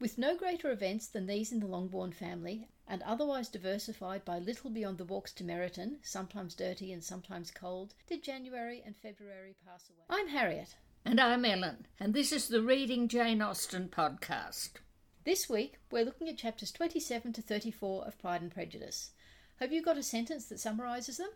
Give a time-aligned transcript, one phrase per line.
[0.00, 4.70] With no greater events than these in the Longbourn family, and otherwise diversified by little
[4.70, 9.90] beyond the walks to Meryton, sometimes dirty and sometimes cold, did January and February pass
[9.90, 10.06] away.
[10.08, 10.74] I'm Harriet.
[11.04, 14.70] And I'm Ellen, and this is the Reading Jane Austen podcast.
[15.26, 19.10] This week, we're looking at chapters 27 to 34 of Pride and Prejudice.
[19.56, 21.28] Have you got a sentence that summarises them?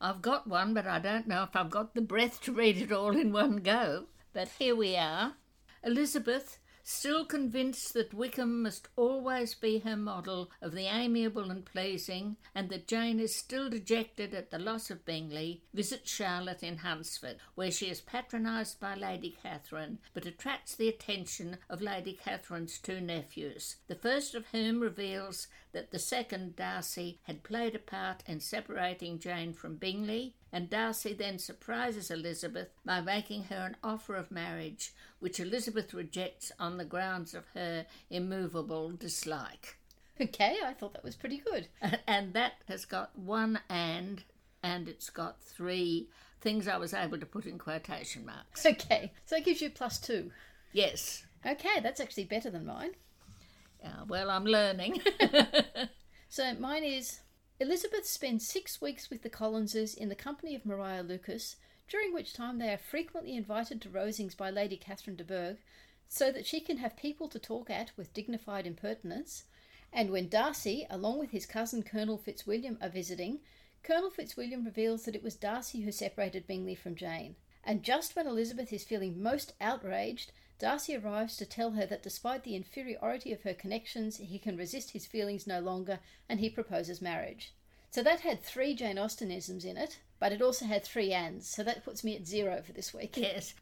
[0.00, 2.92] I've got one, but I don't know if I've got the breath to read it
[2.92, 4.04] all in one go.
[4.32, 5.34] But here we are.
[5.82, 12.36] Elizabeth still convinced that Wickham must always be her model of the amiable and pleasing,
[12.54, 17.38] and that Jane is still dejected at the loss of Bingley, visits Charlotte in Hunsford,
[17.54, 23.00] where she is patronised by Lady Catherine, but attracts the attention of Lady Catherine's two
[23.00, 28.40] nephews, the first of whom reveals that the second, Darcy, had played a part in
[28.40, 34.30] separating Jane from Bingley, and Darcy then surprises Elizabeth by making her an offer of
[34.30, 39.78] marriage, which Elizabeth rejects on the grounds of her immovable dislike.
[40.20, 41.66] Okay, I thought that was pretty good.
[42.06, 44.22] And that has got one and,
[44.62, 46.08] and it's got three
[46.40, 48.64] things I was able to put in quotation marks.
[48.64, 50.30] Okay, so it gives you plus two.
[50.72, 51.24] Yes.
[51.44, 52.92] Okay, that's actually better than mine.
[53.82, 55.02] Yeah, well, I'm learning.
[56.28, 57.18] so mine is
[57.64, 61.56] Elizabeth spends six weeks with the Collinses in the company of Maria Lucas,
[61.88, 65.56] during which time they are frequently invited to Rosings by Lady Catherine de Bourgh,
[66.06, 69.44] so that she can have people to talk at with dignified impertinence.
[69.94, 73.40] And when Darcy, along with his cousin Colonel Fitzwilliam, are visiting,
[73.82, 77.34] Colonel Fitzwilliam reveals that it was Darcy who separated Bingley from Jane.
[77.64, 82.44] And just when Elizabeth is feeling most outraged, Darcy arrives to tell her that despite
[82.44, 87.02] the inferiority of her connections, he can resist his feelings no longer and he proposes
[87.02, 87.52] marriage.
[87.90, 91.62] So that had three Jane Austenisms in it, but it also had three ands, so
[91.62, 93.16] that puts me at zero for this week.
[93.16, 93.54] Yes.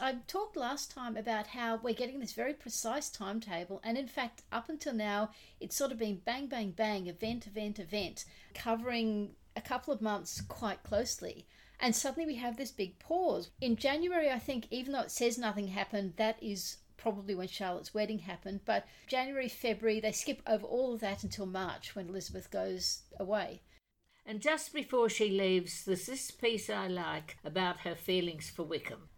[0.00, 4.42] I talked last time about how we're getting this very precise timetable, and in fact,
[4.52, 8.24] up until now, it's sort of been bang, bang, bang, event, event, event,
[8.54, 11.48] covering a couple of months quite closely.
[11.80, 13.50] And suddenly we have this big pause.
[13.60, 17.94] In January, I think, even though it says nothing happened, that is probably when Charlotte's
[17.94, 18.60] wedding happened.
[18.64, 23.62] But January, February, they skip over all of that until March when Elizabeth goes away.
[24.26, 29.08] And just before she leaves, there's this piece I like about her feelings for Wickham.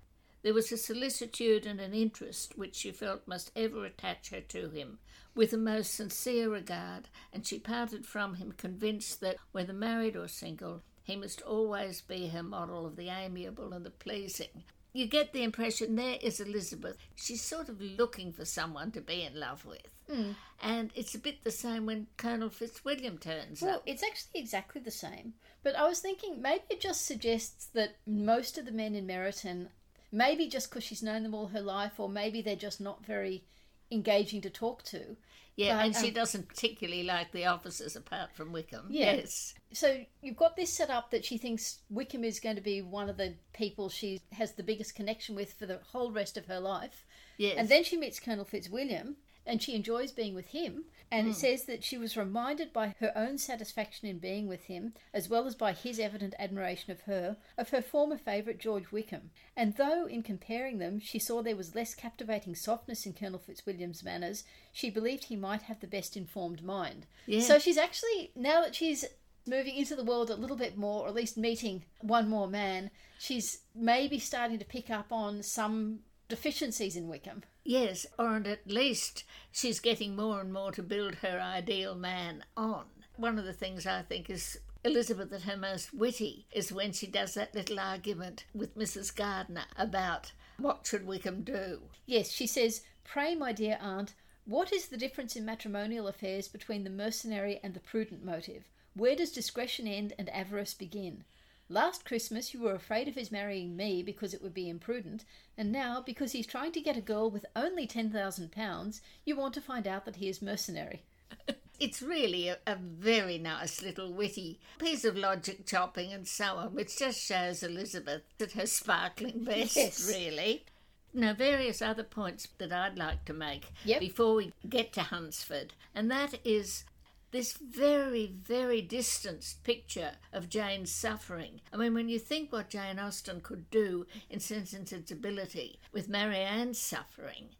[0.42, 4.70] There was a solicitude and an interest which she felt must ever attach her to
[4.70, 4.98] him,
[5.34, 10.28] with the most sincere regard, and she parted from him convinced that, whether married or
[10.28, 14.64] single, he must always be her model of the amiable and the pleasing.
[14.92, 16.96] You get the impression there is Elizabeth.
[17.14, 19.86] She's sort of looking for someone to be in love with.
[20.10, 20.34] Mm.
[20.62, 23.82] And it's a bit the same when Colonel Fitzwilliam turns well, up.
[23.86, 25.34] it's actually exactly the same.
[25.62, 29.68] But I was thinking maybe it just suggests that most of the men in Meryton,
[30.10, 33.44] maybe just because she's known them all her life, or maybe they're just not very
[33.92, 35.16] engaging to talk to.
[35.60, 38.86] Yeah, But, and she um, doesn't particularly like the officers apart from Wickham.
[38.88, 39.16] Yeah.
[39.16, 39.54] Yes.
[39.72, 43.10] So you've got this set up that she thinks Wickham is going to be one
[43.10, 46.58] of the people she has the biggest connection with for the whole rest of her
[46.58, 47.04] life.
[47.36, 47.56] Yes.
[47.58, 50.84] And then she meets Colonel Fitzwilliam and she enjoys being with him.
[51.12, 51.32] And Hmm.
[51.32, 55.28] it says that she was reminded by her own satisfaction in being with him, as
[55.28, 59.30] well as by his evident admiration of her, of her former favourite George Wickham.
[59.56, 64.04] And though, in comparing them, she saw there was less captivating softness in Colonel Fitzwilliam's
[64.04, 67.06] manners, she believed he might have the best informed mind.
[67.26, 67.40] Yeah.
[67.40, 69.04] So she's actually, now that she's
[69.46, 72.90] moving into the world a little bit more, or at least meeting one more man,
[73.18, 76.00] she's maybe starting to pick up on some
[76.30, 77.42] deficiencies in Wickham.
[77.64, 82.86] Yes, or at least she's getting more and more to build her ideal man on.
[83.16, 87.06] One of the things I think is Elizabeth at her most witty is when she
[87.06, 89.14] does that little argument with Mrs.
[89.14, 91.82] Gardiner about what should Wickham do.
[92.06, 94.14] Yes, she says, Pray, my dear aunt,
[94.46, 98.64] what is the difference in matrimonial affairs between the mercenary and the prudent motive?
[98.94, 101.24] Where does discretion end and avarice begin?
[101.70, 105.24] Last Christmas you were afraid of his marrying me because it would be imprudent,
[105.56, 109.36] and now, because he's trying to get a girl with only ten thousand pounds, you
[109.36, 111.02] want to find out that he is mercenary.
[111.78, 116.74] It's really a, a very nice little witty piece of logic chopping and so on,
[116.74, 120.06] which just shows Elizabeth at her sparkling best, Yes.
[120.06, 120.66] really.
[121.14, 124.00] Now, various other points that I'd like to make Yep.
[124.00, 126.84] before we get to Hunsford, and that is
[127.32, 131.60] this very, very distanced picture of Jane's suffering.
[131.72, 136.08] I mean, when you think what Jane Austen could do in Sense and Sensibility with
[136.08, 137.50] Marianne's suffering,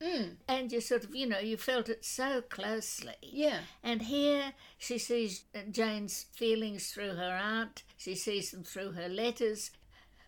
[0.49, 3.15] and you sort of, you know, you felt it so closely.
[3.23, 3.61] Yeah.
[3.83, 9.09] And here she sees uh, Jane's feelings through her aunt, she sees them through her
[9.09, 9.71] letters,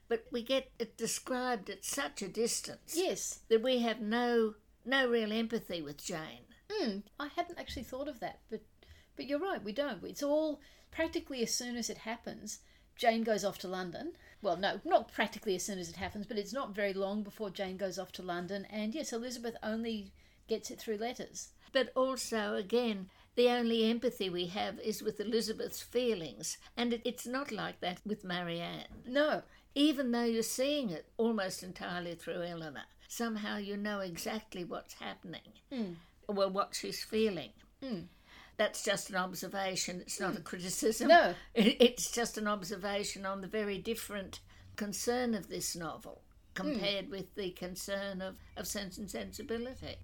[0.09, 3.41] but we get it described at such a distance Yes.
[3.49, 4.55] that we have no
[4.85, 6.45] no real empathy with Jane.
[6.69, 8.61] Mm, I hadn't actually thought of that, but
[9.17, 10.03] but you're right, we don't.
[10.05, 10.61] It's all
[10.91, 12.61] practically as soon as it happens,
[12.97, 14.13] Jane goes off to London.
[14.43, 17.51] Well, no, not practically as soon as it happens, but it's not very long before
[17.51, 18.67] Jane goes off to London.
[18.71, 20.13] And yes, Elizabeth only
[20.49, 21.53] gets it through letters.
[21.73, 27.51] But also, again, the only empathy we have is with Elizabeth's feelings, and it's not
[27.51, 28.85] like that with Marianne.
[29.07, 29.43] No.
[29.75, 35.41] Even though you're seeing it almost entirely through Elinor, somehow you know exactly what's happening,
[35.73, 35.95] Mm.
[36.29, 37.51] well, what she's feeling.
[37.83, 38.05] Mm.
[38.57, 40.43] That's just an observation, it's not a hmm.
[40.43, 41.09] criticism.
[41.09, 41.35] No.
[41.55, 44.41] It- It's just an observation on the very different
[44.77, 46.23] concern of this novel
[46.55, 47.11] compared hmm.
[47.11, 49.97] with the concern of, of Sense and Sensibility.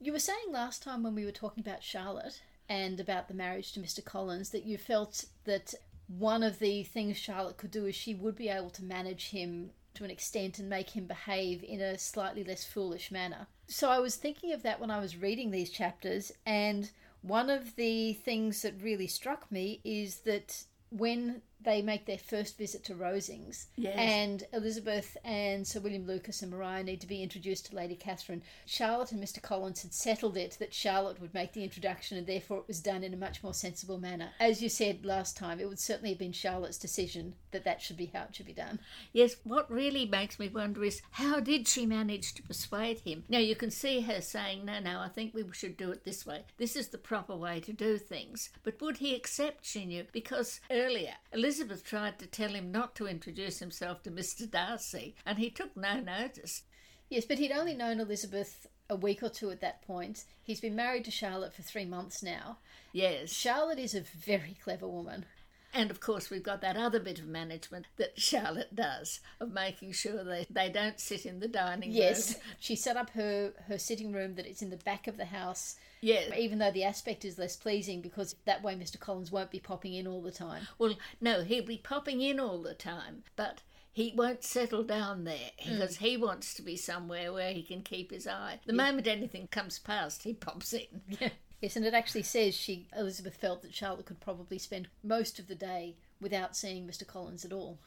[0.00, 3.72] You were saying last time when we were talking about Charlotte and about the marriage
[3.72, 4.04] to Mr.
[4.04, 5.72] Collins that you felt that
[6.08, 9.70] one of the things Charlotte could do is she would be able to manage him
[9.94, 13.46] to an extent and make him behave in a slightly less foolish manner.
[13.66, 16.90] So I was thinking of that when I was reading these chapters, and
[17.26, 22.56] one of the things that really struck me is that when they make their first
[22.56, 23.94] visit to Rosings, Yes.
[23.98, 28.40] and Elizabeth and Sir William Lucas and Maria need to be introduced to Lady Catherine.
[28.64, 29.42] Charlotte and Mr.
[29.42, 33.02] Collins had settled it that Charlotte would make the introduction, and therefore it was done
[33.02, 34.30] in a much more sensible manner.
[34.40, 37.96] As you said last time, it would certainly have been Charlotte's decision that that should
[37.96, 38.78] be how it should be done.
[39.12, 43.24] Yes, what really makes me wonder is how did she manage to persuade him?
[43.28, 46.24] Now, you can see her saying, No, no, I think we should do it this
[46.24, 46.44] way.
[46.58, 48.50] This is the proper way to do things.
[48.62, 50.04] But would he accept, she knew?
[50.12, 54.50] Because earlier, Elizabeth tried to tell him not to introduce himself to Mr.
[54.50, 56.62] Darcy, and he took no notice.
[57.08, 60.24] Yes, but he'd only known Elizabeth a week or two at that point.
[60.42, 62.58] He's been married to Charlotte for three months now.
[62.92, 63.32] Yes.
[63.32, 65.26] Charlotte is a very clever woman.
[65.74, 69.92] And of course, we've got that other bit of management that Charlotte does of making
[69.92, 72.40] sure they, they don't sit in the dining Yes, room.
[72.42, 75.26] Yes, she set up her, her sitting room that it's in the back of the
[75.26, 76.32] house Yes.
[76.36, 78.98] even though the aspect is less pleasing because that way Mr.
[78.98, 80.66] Collins won't be popping in all the time.
[80.78, 83.62] Well, no, he'll be popping in all the time, but
[83.92, 85.72] he won't settle down there mm.
[85.72, 88.60] because he wants to be somewhere where he can keep his eye.
[88.66, 91.02] The moment anything comes past, he pops in.
[91.20, 91.30] Yeah.
[91.62, 95.48] Yes, and it actually says she Elizabeth felt that Charlotte could probably spend most of
[95.48, 97.06] the day without seeing Mr.
[97.06, 97.78] Collins at all.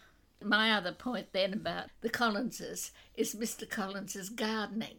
[0.43, 3.69] My other point then about the Collinses is Mr.
[3.69, 4.97] Collins's gardening.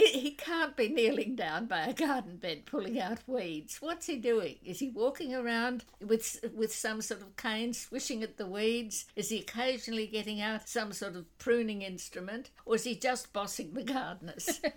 [0.00, 3.80] I- He can't be kneeling down by a garden bed pulling out weeds.
[3.80, 4.56] What's he doing?
[4.64, 9.04] Is he walking around with with some sort of cane swishing at the weeds?
[9.16, 12.50] Is he occasionally getting out some sort of pruning instrument?
[12.64, 14.60] Or is he just bossing the gardeners?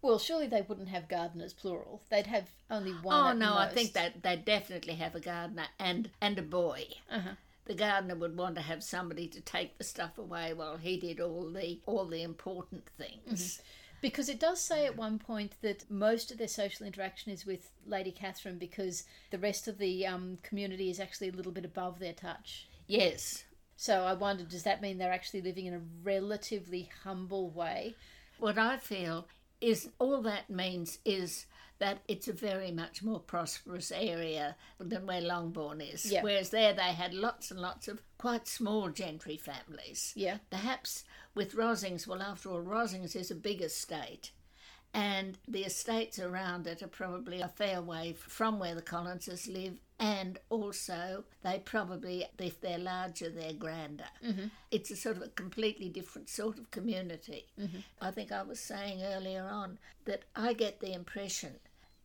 [0.00, 2.02] Well, surely they wouldn't have gardeners plural.
[2.08, 3.16] They'd have only one.
[3.16, 6.84] oh no, I think that they definitely have a gardener and and a boy.
[7.10, 7.30] Uh-huh.
[7.64, 11.18] The gardener would want to have somebody to take the stuff away while he did
[11.18, 13.60] all the all the important things.
[14.00, 17.70] Because it does say at one point that most of their social interaction is with
[17.86, 21.98] Lady Catherine because the rest of the um, community is actually a little bit above
[21.98, 22.68] their touch.
[22.86, 23.44] Yes.
[23.76, 27.94] So I wondered, does that mean they're actually living in a relatively humble way?
[28.38, 29.26] What I feel
[29.60, 31.46] is all that means is
[31.78, 36.10] that it's a very much more prosperous area than where Longbourn is.
[36.10, 36.22] Yeah.
[36.22, 40.12] Whereas there they had lots and lots of quite small gentry families.
[40.16, 40.38] Yeah.
[40.50, 41.04] Perhaps
[41.34, 44.32] with Rosings, well, after all, Rosings is a big estate.
[44.94, 49.78] And the estates around it are probably a fair way from where the Collinses live,
[50.00, 54.08] and also they probably, if they're larger, they're grander.
[54.24, 54.46] Mm-hmm.
[54.70, 57.46] It's a sort of a completely different sort of community.
[58.00, 61.56] I think I was saying earlier on that I get the impression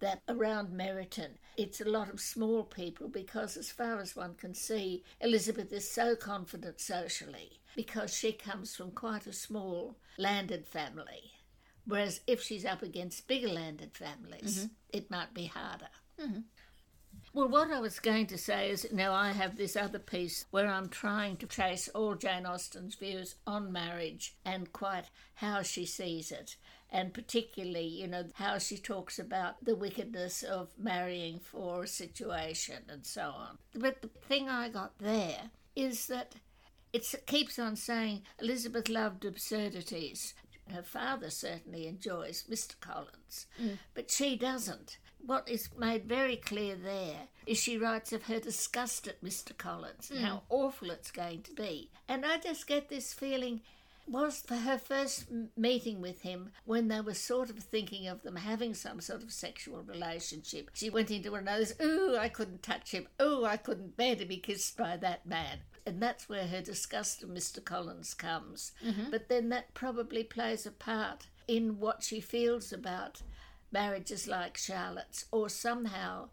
[0.04, 4.54] that around Meryton it's a lot of small people because, as far as one can
[4.54, 11.32] see, Elizabeth is so confident socially because she comes from quite a small landed family.
[11.86, 14.68] Whereas if she's up against bigger landed families, mm-hmm.
[14.92, 15.90] it might be harder.
[16.20, 16.42] Mm-hmm.
[17.34, 20.68] Well, what I was going to say is now I have this other piece where
[20.68, 25.06] I'm trying to trace all Jane Austen's views on marriage and quite
[25.36, 26.58] how she sees it.
[26.94, 32.84] And particularly, you know, how she talks about the wickedness of marrying for a situation
[32.88, 33.58] and so on.
[33.74, 36.36] But the thing I got there is that
[36.94, 40.36] it keeps on saying Elizabeth loved absurdities.
[40.72, 42.80] Her father certainly enjoys Mr.
[42.80, 43.80] Collins, mm.
[43.96, 44.98] but she doesn't.
[45.26, 49.58] What is made very clear there is she writes of her disgust at Mr.
[49.58, 50.42] Collins and how mm.
[50.50, 51.90] awful it's going to be.
[52.08, 53.62] And I just get this feeling
[54.08, 58.36] was for her first meeting with him when they were sort of thinking of them
[58.36, 60.70] having some sort of sexual relationship.
[60.74, 64.16] She went into one of those, ooh, I couldn't touch him, ooh, I couldn't bear
[64.16, 65.60] to be kissed by that man.
[65.86, 67.64] And that's where her disgust of Mr.
[67.64, 68.72] Collins comes.
[68.86, 69.12] Mm-hmm.
[69.12, 73.22] But then that probably plays a part in what she feels about
[73.72, 76.30] marriages like Charlotte's, or somehow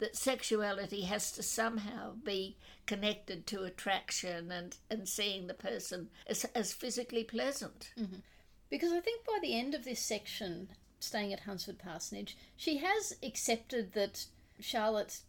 [0.00, 6.44] that sexuality has to somehow be connected to attraction and, and seeing the person as,
[6.54, 7.92] as physically pleasant.
[7.98, 8.16] Mm-hmm.
[8.68, 13.14] Because I think by the end of this section, staying at Hunsford Parsonage, she has
[13.22, 14.26] accepted that
[14.60, 15.20] Charlotte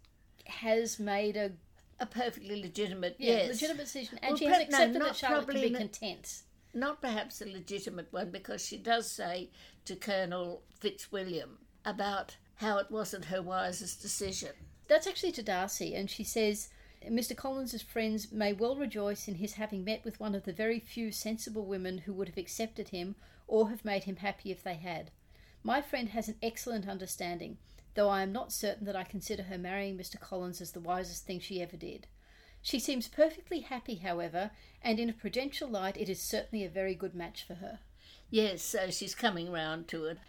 [0.45, 1.51] has made a
[1.99, 5.07] a perfectly legitimate, yeah, yes, legitimate decision, and Well, she has per- no, accepted not
[5.09, 6.41] that Charlotte can be content.
[6.73, 9.51] not perhaps a legitimate one because she does say
[9.85, 14.51] to Colonel Fitzwilliam about how it wasn't her wisest decision.
[14.87, 16.69] That's actually to Darcy, and she says,
[17.09, 17.35] Mr.
[17.35, 21.11] Collins's friends may well rejoice in his having met with one of the very few
[21.11, 23.15] sensible women who would have accepted him
[23.47, 25.09] or have made him happy if they had.
[25.63, 27.57] My friend has an excellent understanding,
[27.95, 30.19] though I am not certain that I consider her marrying Mr.
[30.19, 32.05] Collins as the wisest thing she ever did.
[32.61, 34.51] She seems perfectly happy, however,
[34.83, 37.79] and in a prudential light, it is certainly a very good match for her.
[38.29, 40.19] Yes, so she's coming round to it.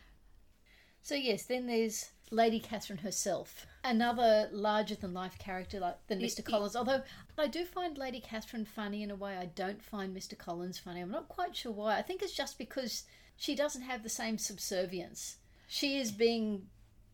[1.03, 6.39] So yes, then there's Lady Catherine herself, another larger than life character like than Mr.
[6.39, 6.75] y- Collins.
[6.75, 7.03] Although
[7.39, 10.37] I do find Lady Catherine funny in a way I don't find Mr.
[10.37, 11.01] Collins funny.
[11.01, 11.99] I'm not quite sure why.
[11.99, 13.05] I think it's just because
[13.37, 15.37] she doesn't have the same subservience.
[15.69, 16.69] She is being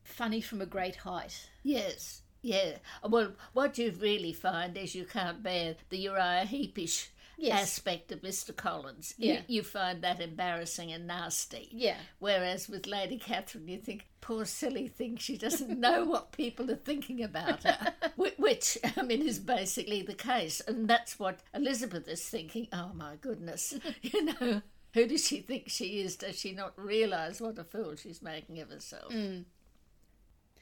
[0.05, 1.49] funny from a great height.
[1.63, 2.79] Yes, yeah.
[3.07, 7.09] Well, what you really find is you can't bear the Uriah Heepish
[7.41, 7.63] Yes.
[7.63, 8.55] aspect of Mr.
[8.55, 9.15] Collins.
[9.17, 9.43] Yeah.
[9.47, 11.69] You, you find that embarrassing and nasty.
[11.71, 11.97] Yeah.
[12.19, 16.77] Whereas with Lady Catherine, you think, poor silly thing, she doesn't know what people are
[16.77, 17.95] thinking about her.
[18.39, 20.61] Which, I mean, is basically the case.
[20.67, 22.67] And that's what Elizabeth is thinking.
[22.73, 23.75] Oh, my goodness.
[24.03, 24.63] You know,
[24.95, 26.17] who does she think she is?
[26.17, 29.13] Does she not realise what a fool she's making of herself?
[29.13, 29.45] Mm.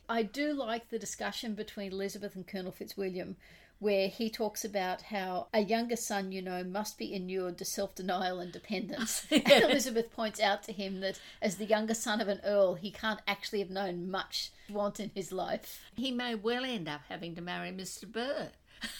[0.08, 3.36] I do like the discussion between Elizabeth and Colonel Fitzwilliam,
[3.78, 7.94] where he talks about how a younger son, you know, must be inured to self
[7.94, 9.26] denial and dependence.
[9.30, 12.90] and Elizabeth points out to him that as the younger son of an earl, he
[12.90, 15.80] can't actually have known much want in his life.
[15.94, 18.52] He may well end up having to marry Miss de Bourgh.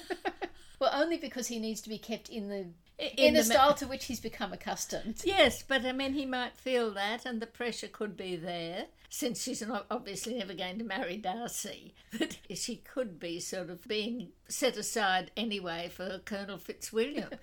[0.79, 2.67] Well, only because he needs to be kept in the
[2.99, 5.21] I- in, the, ma- style to which he's become accustomed.
[5.23, 9.41] Yes, but I mean, he might feel that, and the pressure could be there, since
[9.41, 14.29] she's not obviously never going to marry Darcy, that she could be sort of being
[14.47, 17.29] set aside anyway for Colonel Fitzwilliam.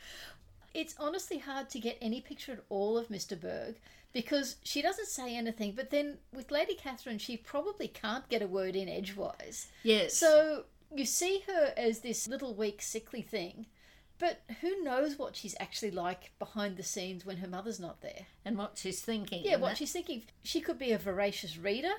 [0.75, 3.77] It's honestly hard to get any picture at all of Miss de Bourgh
[4.13, 8.47] because she doesn't say anything, but then with Lady Catherine, she probably can't get a
[8.47, 9.69] word in edgewise.
[9.85, 10.13] yes.
[10.19, 13.65] So you see her as this little weak, sickly thing,
[14.19, 18.27] but who knows what she's actually like behind the scenes when her mother's not there?
[18.45, 19.43] and what she's thinking.
[19.45, 20.23] Yeah, what that- she's thinking.
[20.43, 21.93] She could be a voracious reader.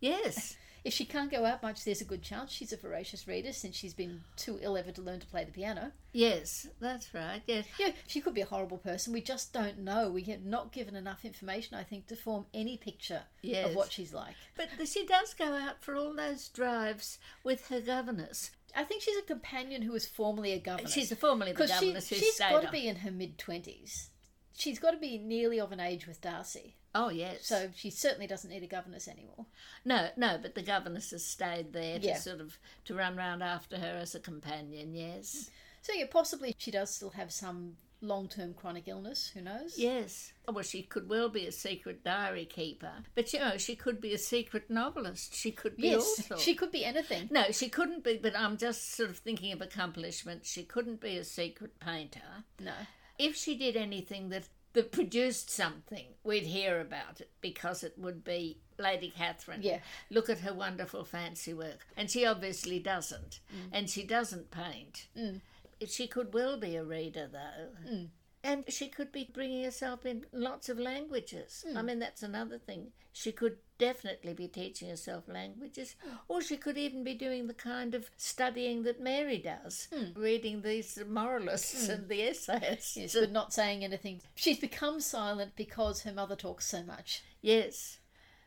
[0.00, 0.56] Yes.
[0.84, 3.74] If she can't go out much, there's a good chance she's a voracious reader since
[3.74, 5.92] she's been too ill ever to learn to play the piano.
[6.12, 7.40] Yes, that's right.
[7.46, 7.64] Yes.
[7.78, 9.14] Yeah, she could be a horrible person.
[9.14, 10.10] We just don't know.
[10.10, 13.70] We have not given enough information, I think, to form any picture Yes.
[13.70, 14.34] of what she's like.
[14.56, 18.50] But she does go out for all those drives with her governess.
[18.76, 20.92] I think she's a companion who is formerly a governess.
[20.92, 24.10] She's a formerly the she, governess who she's got to be in her mid twenties.
[24.56, 27.46] She's got to be nearly of an age with Darcy, Oh, yes.
[27.46, 29.46] so she certainly doesn't need a governess anymore.
[29.84, 32.18] No, no, but the governess has stayed there to Yeah.
[32.18, 34.94] sort of to run round after her as a companion.
[34.94, 35.50] Yes,
[35.82, 39.28] So yeah, possibly she does still have some long-term chronic illness.
[39.34, 39.78] Who knows?
[39.78, 40.32] yes.
[40.46, 44.12] Well, she could well be a secret diary keeper, but you know, she could be
[44.14, 45.34] a secret novelist.
[45.34, 47.28] She could be Yes, she could be anything.
[47.30, 48.18] No, she couldn't be.
[48.18, 50.50] But I'm just sort of thinking of accomplishments.
[50.50, 52.44] She couldn't be a secret painter.
[52.60, 52.74] No.
[53.18, 58.22] If she did anything that that produced something, we'd hear about it because it would
[58.22, 59.62] be Lady Catherine.
[59.62, 59.78] Yeah.
[60.10, 61.86] Look at her wonderful fancy work.
[61.96, 63.40] And she obviously doesn't.
[63.52, 63.68] Mm.
[63.72, 65.06] And she doesn't paint.
[65.16, 65.40] Mm.
[65.86, 67.90] She could well be a reader, though.
[67.90, 68.08] Mm.
[68.44, 71.64] And she could be bringing herself in lots of languages.
[71.74, 71.86] I hmm.
[71.86, 72.88] mean, that's another thing.
[73.10, 76.16] She could definitely be teaching herself languages, hmm.
[76.28, 80.20] or she could even be doing the kind of studying that Mary does, hmm.
[80.20, 82.98] reading these moralists and the essayists.
[82.98, 84.20] Yes, but not saying anything.
[84.34, 87.22] She's become silent because her mother talks so much.
[87.40, 87.98] Yes.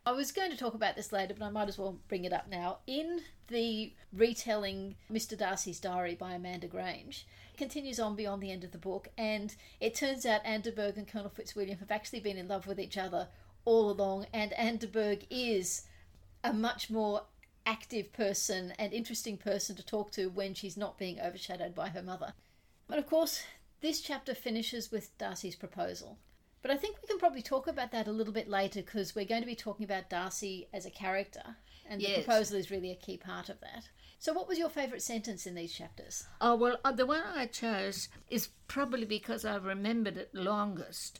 [0.06, 2.32] I was going to talk about this later, but I might as well bring it
[2.32, 2.78] up now.
[2.88, 5.38] In the retelling Mr.
[5.38, 7.28] Darcy's Diary by Amanda Grange,
[7.58, 10.98] continues on beyond the end of the book, and it turns out Anne de Bourgh
[10.98, 13.28] and Colonel Fitzwilliam have actually been in love with each other
[13.66, 15.84] all along, and Anne de Bourgh is
[16.44, 17.24] a much more
[17.66, 22.02] active person and interesting person to talk to when she's not being overshadowed by her
[22.02, 22.34] mother.
[22.88, 23.44] But of course,
[23.82, 26.18] this chapter finishes with Darcy's proposal.
[26.62, 29.26] But I think we can probably talk about that a little bit later because we're
[29.26, 31.58] going to be talking about Darcy as a character,
[31.90, 33.90] and the proposal is really a key part of that.
[34.20, 36.26] So, what was your favourite sentence in these chapters?
[36.42, 41.20] Oh, well, uh, the one I chose is probably because I remembered it longest.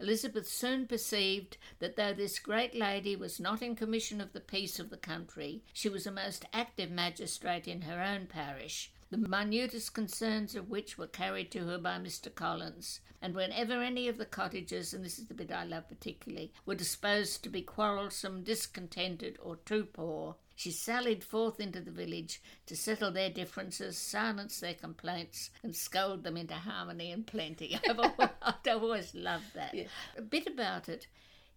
[0.00, 4.78] Elizabeth soon perceived that though this great lady was not in commission of the peace
[4.78, 9.92] of the country, she was a most active magistrate in her own parish, the minutest
[9.92, 12.32] concerns of which were carried to her by Mr.
[12.32, 16.52] Collins, and whenever any of the cottagers, and this is the bit I love particularly,
[16.64, 22.42] were disposed to be quarrelsome, discontented, or too poor, she sallied forth into the village
[22.66, 27.78] to settle their differences, silence their complaints, and scold them into harmony and plenty.
[27.88, 29.72] I've always, I've always loved that.
[29.72, 29.84] Yeah.
[30.16, 31.06] A bit about it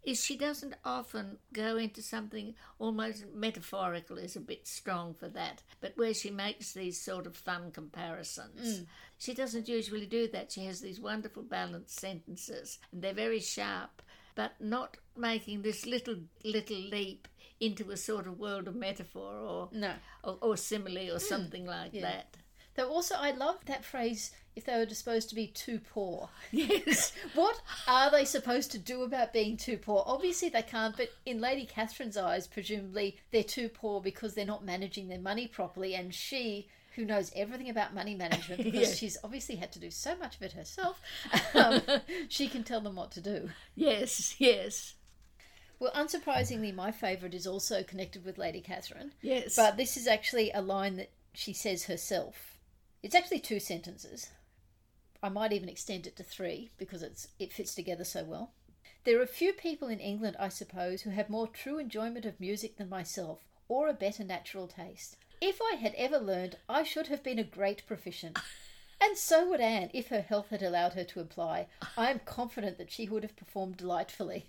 [0.03, 5.63] is she doesn't often go into something almost metaphorical is a bit strong for that
[5.79, 8.85] but where she makes these sort of fun comparisons mm.
[9.19, 14.01] she doesn't usually do that she has these wonderful balanced sentences and they're very sharp
[14.33, 17.27] but not making this little little leap
[17.61, 19.93] into a sort of world of metaphor or No.
[20.23, 22.01] or, or simile or something like yeah.
[22.01, 22.35] that
[22.75, 26.29] Though also, I love that phrase if they were disposed to be too poor.
[26.51, 30.03] yes What are they supposed to do about being too poor?
[30.07, 34.63] Obviously, they can't, but in Lady Catherine's eyes, presumably they're too poor because they're not
[34.63, 36.69] managing their money properly, and she.
[36.95, 38.95] Who knows everything about money management because Yeah.
[38.95, 41.01] she's obviously had to do so much of it herself.
[41.53, 41.81] Um,
[42.27, 43.49] she can tell them what to do.
[43.75, 44.95] yes yes
[45.81, 49.13] Well, unsurprisingly, my favourite is also connected with Lady Catherine.
[49.19, 52.59] yes But this is actually a line that she says herself.
[53.01, 54.29] It's actually two sentences.
[55.23, 58.51] I might even extend it to three because it's it fits together so well.
[59.05, 62.77] There are few people in England, I suppose, who have more true enjoyment of music
[62.77, 65.17] than myself, or a better natural taste.
[65.41, 68.37] If I had ever learned, I should have been a great proficient.
[69.01, 71.69] And so would Anne, if her health had allowed her to apply.
[71.97, 74.45] I am confident that she would have performed delightfully.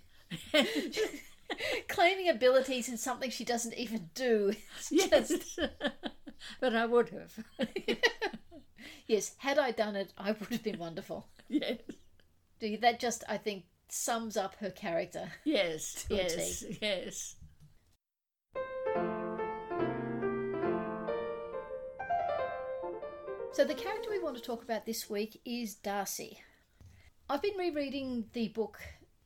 [1.87, 4.53] Claiming abilities in something she doesn't even do.
[4.91, 5.59] yes just-
[6.59, 7.39] but i would have
[9.07, 11.27] Yes, had I done it, I would have been wonderful.
[11.49, 11.77] yes
[12.59, 15.29] Do you- That just, I think, sums up her character.
[15.43, 17.35] Yes, yes, yes.
[23.51, 26.39] So, the character we want to talk about this week is Darcy.
[27.29, 28.79] I've been rereading the book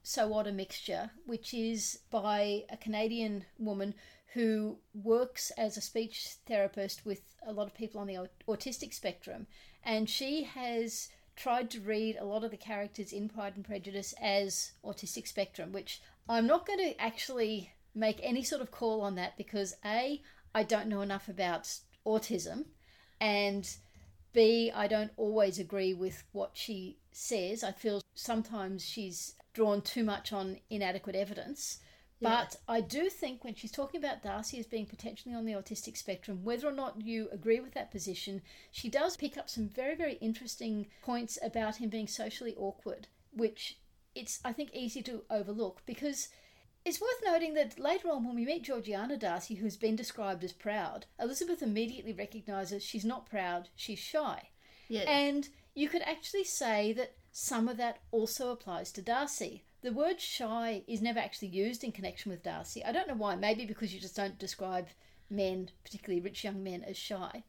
[0.10, 3.93] So Odd a Mixture, which is by a Canadian woman
[4.36, 9.48] who works as a speech therapist with a lot of people on the autistic spectrum.
[9.84, 14.13] And she has tried to read a lot of the characters in Pride and Prejudice
[14.22, 19.15] as autistic spectrum, which I'm not going to actually make any sort of call on
[19.15, 20.22] that because A,
[20.56, 21.70] I don't know enough about
[22.06, 22.63] autism,
[23.20, 23.70] and
[24.32, 27.62] B, I don't always agree with what she says.
[27.62, 31.80] I feel sometimes she's drawn too much on inadequate evidence.
[32.22, 35.98] But I do think when she's talking about Darcy as being potentially on the autistic
[35.98, 39.96] spectrum, whether or not you agree with that position, she does pick up some very,
[39.96, 43.80] very interesting points about him being socially awkward, which
[44.13, 46.30] it's, I think, easy to overlook because
[46.86, 50.54] it's worth noting that later on, when we meet Georgiana Darcy, who's been described as
[50.54, 54.50] proud, Elizabeth immediately recognises she's not proud, she's shy.
[54.88, 55.06] Yes.
[55.08, 59.63] And you could actually say that some of that also applies to Darcy.
[59.84, 62.84] The word shy is never actually used in connection with Darcy.
[62.84, 63.36] I don't know why.
[63.36, 64.88] Maybe because you just don't describe
[65.30, 67.43] men, particularly rich young men, as shy.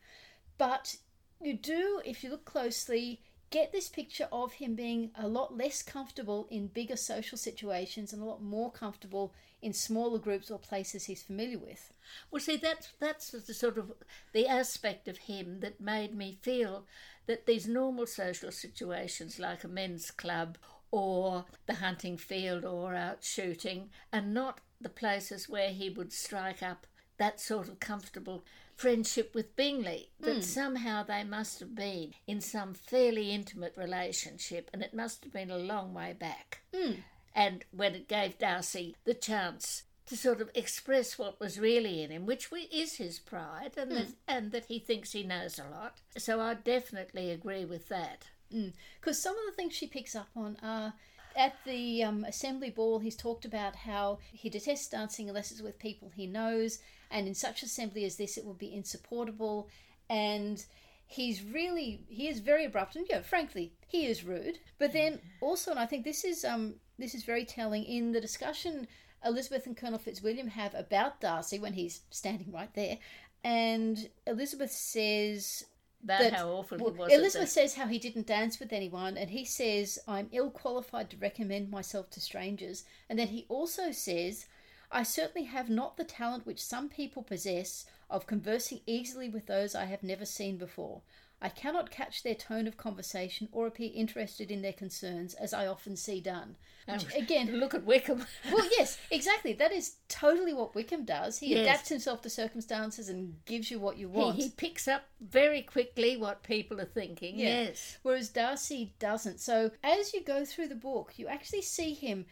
[0.59, 0.97] But
[1.41, 5.83] you do, if you look closely, get this picture of him being a lot less
[5.83, 11.07] comfortable in bigger social situations and a lot more comfortable in smaller groups or places
[11.07, 11.93] he's familiar with.
[12.31, 13.93] Well, see, that's that's the sort of
[14.33, 16.87] the aspect of him that made me feel
[17.27, 20.59] that these normal social situations, like a men's club
[20.91, 26.63] or the hunting field or out shooting, are not the places where he would strike
[26.63, 26.87] up
[27.19, 28.45] that sort of comfortable
[28.75, 30.09] friendship with Bingley.
[30.21, 30.41] That hmm.
[30.41, 35.51] somehow they must have been in some fairly intimate relationship, and it must have been
[35.51, 36.63] a long way back.
[36.75, 36.93] Hmm.
[37.39, 42.11] And when it gave Darcy the chance to sort of express what was really in
[42.11, 45.99] him, which is his pride, and that and that he thinks he knows a lot.
[46.17, 48.25] So I definitely agree with that.
[48.51, 50.95] Because some of the things she picks up on are
[51.37, 55.79] at the um, assembly ball, he's talked about how he detests dancing unless it's with
[55.79, 59.69] people he knows, and in such assembly as this, it would be insupportable.
[60.11, 60.65] And
[61.07, 64.59] he's really he is very abrupt, and yeah, frankly, he is rude.
[64.81, 68.21] But then also, and I think this is um this is very telling in the
[68.21, 68.89] discussion
[69.25, 72.99] Elizabeth and Colonel Fitzwilliam have about Darcy when he's standing right there,
[73.43, 75.65] and Elizabeth says
[76.05, 77.13] About that- how awful well, he was.
[77.13, 81.17] Elizabeth says how he didn't dance with anyone, and he says, I'm ill qualified to
[81.17, 82.85] recommend myself to strangers.
[83.09, 84.47] And then he also says,
[84.91, 89.75] I certainly have not the talent which some people possess of conversing easily with those
[89.75, 91.03] I have never seen before.
[91.41, 95.67] I cannot catch their tone of conversation or appear interested in their concerns, as I
[95.69, 96.57] often see done.
[96.89, 98.27] Which, Um, again, Look at Wickham.
[98.53, 99.53] well, yes, exactly.
[99.53, 101.39] That is totally what Wickham does.
[101.39, 101.61] He Yes.
[101.61, 104.37] adapts himself to circumstances and gives you what you want.
[104.37, 107.39] he picks up very quickly what people are thinking.
[107.39, 107.63] Yeah.
[107.67, 107.99] Yes.
[108.03, 109.39] Whereas Darcy doesn't.
[109.39, 112.27] So as you go through the book, you actually see him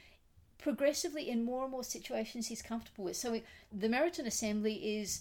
[0.59, 3.17] progressively in more and more situations he's comfortable with.
[3.17, 3.41] So
[3.73, 5.21] the Meryton Assembly is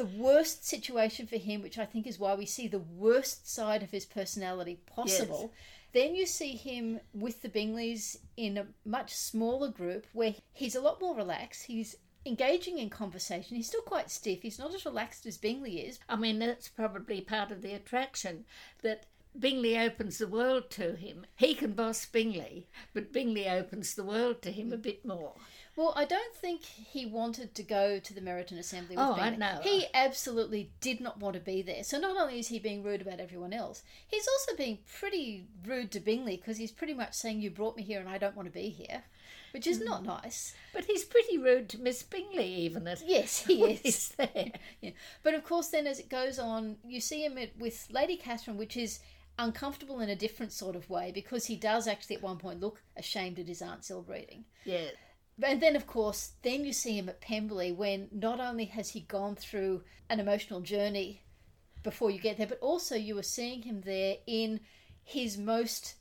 [0.00, 3.82] the worst situation for him, which I think is why we see the worst side
[3.82, 5.52] of his personality possible.
[5.92, 10.80] Then you see him with the Bingleys in a much smaller group where he's a
[10.80, 11.64] lot more relaxed.
[11.66, 13.56] He's engaging in conversation.
[13.58, 14.40] He's still quite stiff.
[14.40, 15.98] He's not as relaxed as Bingley is.
[16.08, 18.46] I mean, that's probably part of the attraction
[18.80, 19.04] that
[19.38, 21.26] Bingley opens the world to him.
[21.36, 25.34] He can boss Bingley, but Bingley opens the world to him a bit more.
[25.80, 29.30] Well, I don't think he wanted to go to the Meryton Assembly with Oh, I
[29.30, 29.38] Bingley.
[29.38, 29.60] know.
[29.62, 31.82] He absolutely did not want to be there.
[31.84, 35.90] So not only is he being rude about everyone else, he's also being pretty rude
[35.92, 38.46] to Bingley because he's pretty much saying, You brought me here and I don't want
[38.46, 39.04] to be here,
[39.52, 39.84] which is Hmm.
[39.86, 40.52] not nice.
[40.74, 44.52] But he's pretty rude to Miss Bingley, even at Yes, he is there.
[44.82, 44.90] Yeah.
[45.22, 48.76] But of course, then as it goes on, you see him with Lady Catherine, which
[48.76, 48.98] is
[49.38, 52.82] uncomfortable in a different sort of way because he does actually at one point look
[52.98, 54.44] ashamed at his aunt's ill breeding.
[54.66, 54.90] Yeah.
[55.42, 59.00] And then, of course, then you see him at Pemberley when not only has he
[59.00, 61.22] gone through an emotional journey
[61.82, 64.60] before you get there, but also you are seeing him there in
[65.02, 65.94] his most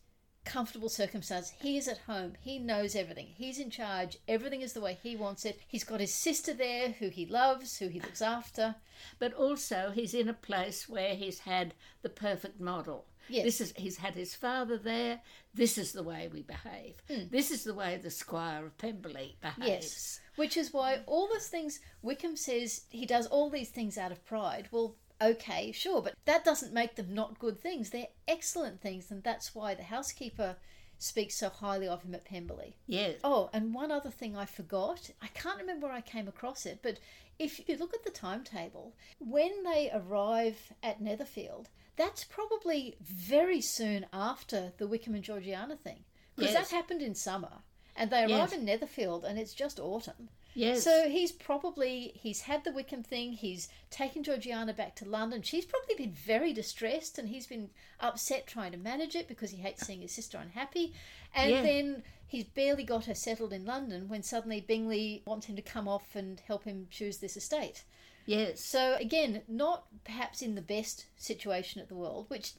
[0.45, 1.53] comfortable circumstance.
[1.61, 2.33] He is at home.
[2.41, 3.27] He knows everything.
[3.27, 4.17] He's in charge.
[4.27, 5.59] Everything is the way he wants it.
[5.67, 8.75] He's got his sister there who he loves, who he looks after.
[9.19, 13.05] But also, he's in a place where he's had the perfect model.
[13.29, 13.45] Yes.
[13.45, 15.21] This is he's had his father there.
[15.53, 16.95] This is the way we behave.
[17.09, 17.27] Hmm.
[17.31, 19.67] This is the way the Squire of Pemberley behaves.
[19.67, 20.19] Yes.
[20.35, 24.25] Which is why all those things, Wickham says he does all these things out of
[24.25, 24.67] pride.
[24.71, 27.89] Well, okay, sure, but that doesn't make them not good things.
[27.89, 30.55] They're excellent things, and that's why the housekeeper
[30.97, 32.75] speaks so highly of him at Pemberley.
[32.87, 33.19] Yes.
[33.23, 35.09] Oh, and one other thing I forgot.
[35.21, 36.99] I can't remember where I came across it, but
[37.39, 44.05] if you look at the timetable, when they arrive at Netherfield, that's probably very soon
[44.13, 46.05] after the Wickham and Georgiana thing.
[46.35, 46.69] Because Yes.
[46.69, 47.61] that happened in summer.
[47.95, 48.53] And they arrive Yes.
[48.53, 50.29] in Netherfield and it's just autumn.
[50.55, 50.83] Yes.
[50.83, 53.33] So he's probably he's had the Wickham thing.
[53.33, 55.41] He's taken Georgiana back to London.
[55.41, 59.57] She's probably been very distressed, and he's been upset trying to manage it because he
[59.57, 60.93] hates seeing his sister unhappy.
[61.35, 61.61] And Yeah.
[61.61, 65.87] then he's barely got her settled in London when suddenly Bingley wants him to come
[65.87, 67.83] off and help him choose this estate.
[68.29, 68.63] Yes.
[68.63, 72.53] So again, not perhaps in the best situation at the world, which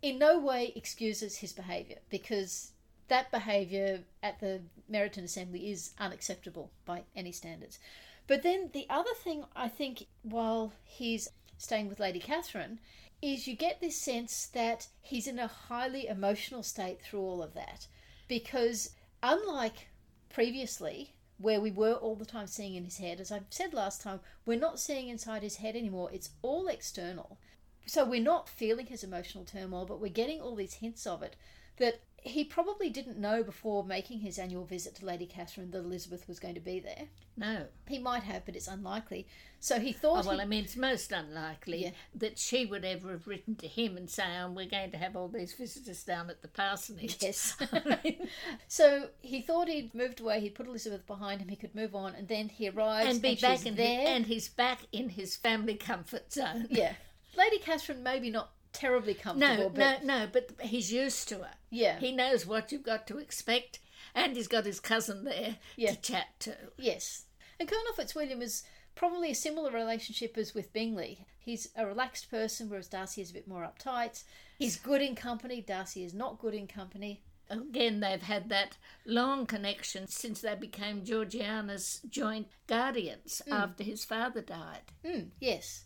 [0.00, 2.72] in no way excuses his behaviour because
[3.08, 7.78] that behaviour at the Meryton Assembly is unacceptable by any standards.
[8.26, 12.80] But then the other thing I think while he's staying with Lady Catherine
[13.20, 17.54] is you get this sense that he's in a highly emotional state through all of
[17.54, 17.86] that
[18.26, 18.90] because
[19.22, 19.88] unlike
[20.28, 23.20] previously where we were all the time seeing in his head.
[23.20, 26.10] As i said last time we're not seeing inside his head anymore.
[26.12, 27.38] It's all external.
[27.84, 31.36] So we're not feeling his emotional turmoil but we're getting all these hints of it
[31.78, 36.26] that he probably didn't know before making his annual visit to lady catherine that elizabeth
[36.28, 37.04] was going to be there
[37.36, 37.66] no.
[37.88, 39.26] he might have but it's unlikely
[39.58, 41.90] so he thought Oh, well, he- I mean, it's most unlikely Yeah.
[42.16, 45.14] that she would ever have written to him and say, "Oh, we're going to have
[45.14, 47.56] all these visitors down at the parsonage." Yes.
[48.68, 52.14] so he thought he'd moved away, he'd put Elizabeth behind him, he could move on,
[52.16, 54.08] and then he arrives and be she's back in there.
[54.08, 56.66] and he's back in his family comfort zone.
[56.68, 56.94] yeah.
[57.36, 61.54] Lady Catherine maybe not terribly comfortable, No, but no, no, but he's used to it.
[61.70, 61.98] yeah.
[61.98, 63.78] He knows what you've got to expect,
[64.14, 65.90] and he's got his cousin there Yeah.
[65.92, 66.56] to chat to.
[66.78, 67.24] Yes.
[67.60, 71.26] And Colonel Fitzwilliam is probably a similar relationship as with Bingley.
[71.38, 74.22] He's a relaxed person, whereas Darcy is a bit more uptight.
[74.58, 77.22] He's good in company, Darcy is not good in company.
[77.50, 84.40] Again, they've had that long connection since they became Georgiana's joint guardians after his father
[84.40, 84.82] died.
[85.04, 85.84] Mm, yes.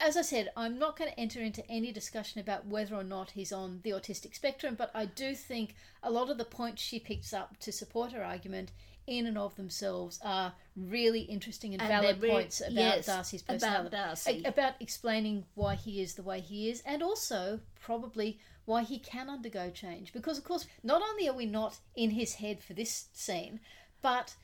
[0.00, 3.30] As I said, I'm not going to enter into any discussion about whether or not
[3.30, 6.98] he's on the autistic spectrum, but I do think a lot of the points she
[6.98, 8.72] picks up to support her argument
[9.06, 13.90] in and of themselves are really interesting and, And valid points about yes, Darcy's about.
[13.90, 14.42] Darcy.
[14.44, 18.98] A- about explaining why he is the way he is, and also probably why he
[18.98, 20.12] can undergo change.
[20.12, 23.60] Because, of course, not only are we not in his head for this scene,
[24.00, 24.34] but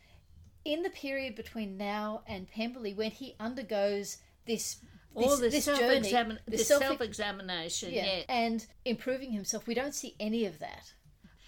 [0.64, 4.76] in the period between now and Pemberley, when he undergoes this
[5.14, 8.22] All this, this, this self journey, this self- self examination, yeah, yeah.
[8.28, 10.92] and improving himself, we don't see any of that.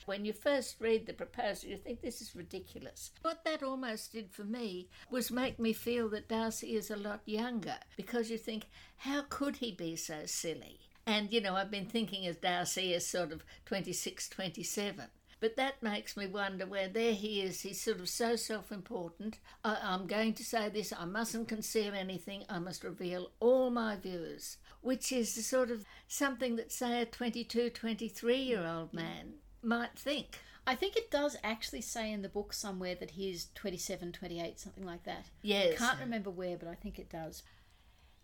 [0.04, 3.12] When you first read the proposal, you think this is ridiculous.
[3.22, 7.20] What that almost did for me was make me feel that Darcy is a lot
[7.24, 10.80] younger because you think, how could he be so silly?
[11.06, 15.06] And, you know, I've been thinking of Darcy as sort of 26, 27.
[15.42, 17.62] But that makes me wonder where there he is.
[17.62, 19.40] He's sort of so self important.
[19.64, 22.44] I'm going to say this I mustn't conceal anything.
[22.48, 27.06] I must reveal all my views, which is the sort of something that, say, a
[27.06, 29.32] 22, 23 year old man
[29.64, 30.38] might think.
[30.64, 34.86] I think it does actually say in the book somewhere that he's 27, 28, something
[34.86, 35.26] like that.
[35.42, 35.76] Yes.
[35.76, 37.42] Can't remember where, but I think it does.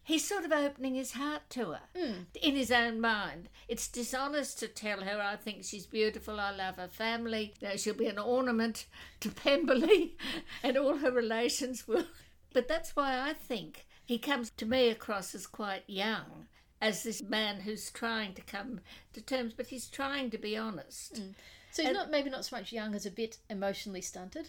[0.09, 2.25] He's sort of opening his heart to her Mm.
[2.41, 3.51] in his own mind.
[3.69, 7.77] It's dishonest to tell her, I think she's beautiful, I love her family, you know,
[7.77, 8.87] she'll be an ornament
[9.21, 10.17] to Pemberley,
[10.63, 12.07] and all her relations will.
[12.55, 16.49] But that's why I think he comes to me across as quite young,
[16.81, 18.81] as this man who's trying to come
[19.13, 21.17] to terms, but he's trying to be honest.
[21.17, 24.49] So he's And- not maybe not so much young as a bit emotionally stunted.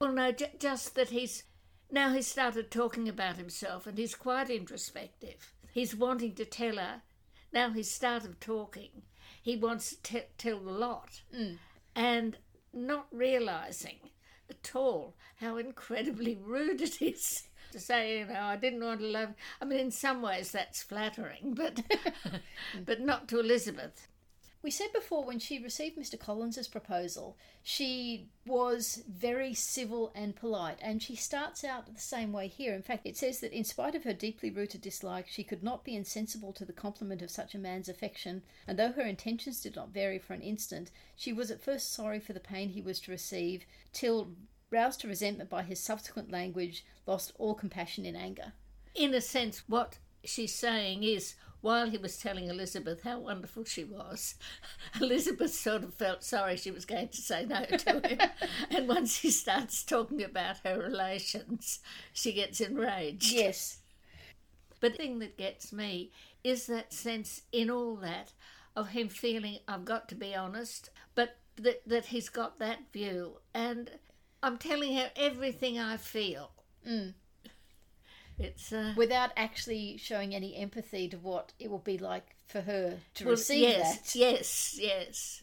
[0.00, 1.44] Well, no, j- just that he's
[1.90, 5.52] now he's started talking about himself and he's quite introspective.
[5.72, 7.02] He's wanting to tell her.
[7.52, 9.02] Now he's started talking.
[9.42, 11.58] He wants to t- tell the lot mm.
[11.94, 12.36] and
[12.72, 14.10] not realizing
[14.48, 19.06] at all how incredibly rude it is to say, you know, I didn't want to
[19.06, 19.34] love.
[19.60, 21.82] I mean, in some ways that's flattering, but
[22.84, 24.08] but not to Elizabeth.
[24.62, 26.18] We said before when she received Mr.
[26.18, 32.46] Collins's proposal, she was very civil and polite, and she starts out the same way
[32.46, 32.74] here.
[32.74, 35.82] In fact, it says that in spite of her deeply rooted dislike, she could not
[35.82, 39.76] be insensible to the compliment of such a man's affection, and though her intentions did
[39.76, 43.00] not vary for an instant, she was at first sorry for the pain he was
[43.00, 44.32] to receive, till,
[44.70, 48.52] roused to resentment by his subsequent language, lost all compassion in anger.
[48.94, 53.84] in a sense, what she's saying is while he was telling Elizabeth how wonderful she
[53.84, 54.34] was,
[55.00, 58.18] Elizabeth sort of felt sorry she was going to say no to him.
[58.70, 61.80] and once he starts talking about her relations,
[62.12, 63.32] she gets enraged.
[63.32, 63.78] Yes,
[64.80, 66.10] But the thing that gets me
[66.42, 68.32] is that sense in all that
[68.76, 73.38] of him feeling I've got to be honest, but that, that he's got that view.
[73.54, 73.90] And
[74.42, 76.52] I'm telling her everything I feel.
[76.88, 77.14] Mm.
[78.40, 82.98] It's uh, without actually showing any empathy to what it will be like for her
[83.14, 84.18] to well, receive yes, that.
[84.18, 85.42] yes, yes.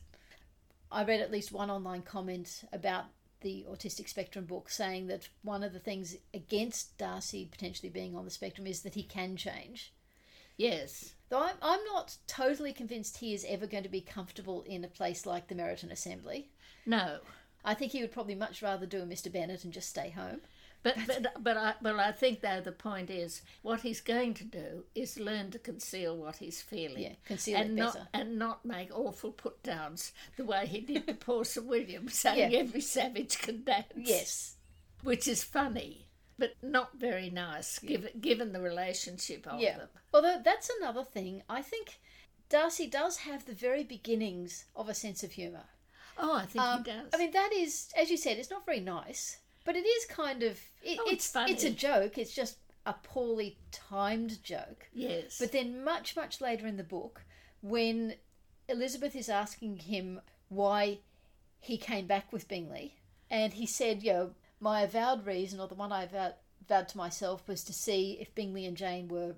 [0.92, 3.06] I read at least one online comment about
[3.42, 8.26] the autistic spectrum book saying that one of the things against Darcy potentially being on
[8.26, 9.94] the spectrum is that he can change.
[10.58, 11.14] Yes.
[11.30, 14.88] Though I'm, I'm not totally convinced he is ever going to be comfortable in a
[14.88, 16.50] place like the Meryton Assembly.
[16.86, 17.20] No.
[17.64, 19.32] I think he would probably much rather do a Mr.
[19.32, 20.42] Bennet and just stay home.
[20.88, 24.44] But but but I but I think though the point is what he's going to
[24.44, 27.04] do is learn to conceal what he's feeling.
[27.04, 28.08] Yeah, conceal and it not better.
[28.14, 32.52] and not make awful put downs the way he did to poor Sir William, saying
[32.52, 32.60] Yeah.
[32.60, 33.88] every savage can dance.
[33.96, 34.56] Yes.
[35.04, 36.06] Which is funny.
[36.40, 39.78] But not very nice given given the relationship of Yeah.
[39.78, 39.90] them.
[40.14, 41.44] Although that's another thing.
[41.50, 42.00] I think
[42.50, 45.66] Darcy does have the very beginnings of a sense of humour.
[46.20, 47.10] Oh, I think Um, he does.
[47.14, 50.44] I mean, that is, as you said, it's not very nice, but it is kind
[50.44, 50.58] of.
[50.82, 52.18] It, Oh, it's it's it's a joke.
[52.18, 54.88] It's just a poorly timed joke.
[54.94, 55.38] yes.
[55.38, 57.24] But then, much much later in the book,
[57.62, 58.16] when
[58.70, 61.00] Elizabeth is asking him why
[61.60, 62.96] he came back with Bingley,
[63.30, 66.98] and he said, "You know, my avowed reason, or the one I vowed, vowed to
[66.98, 69.36] myself, was to see if Bingley and Jane were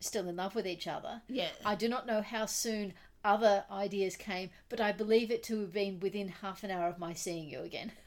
[0.00, 1.50] still in love with each other." yeah.
[1.66, 5.72] I do not know how soon other ideas came, but I believe it to have
[5.74, 7.92] been within half an hour of my seeing you again.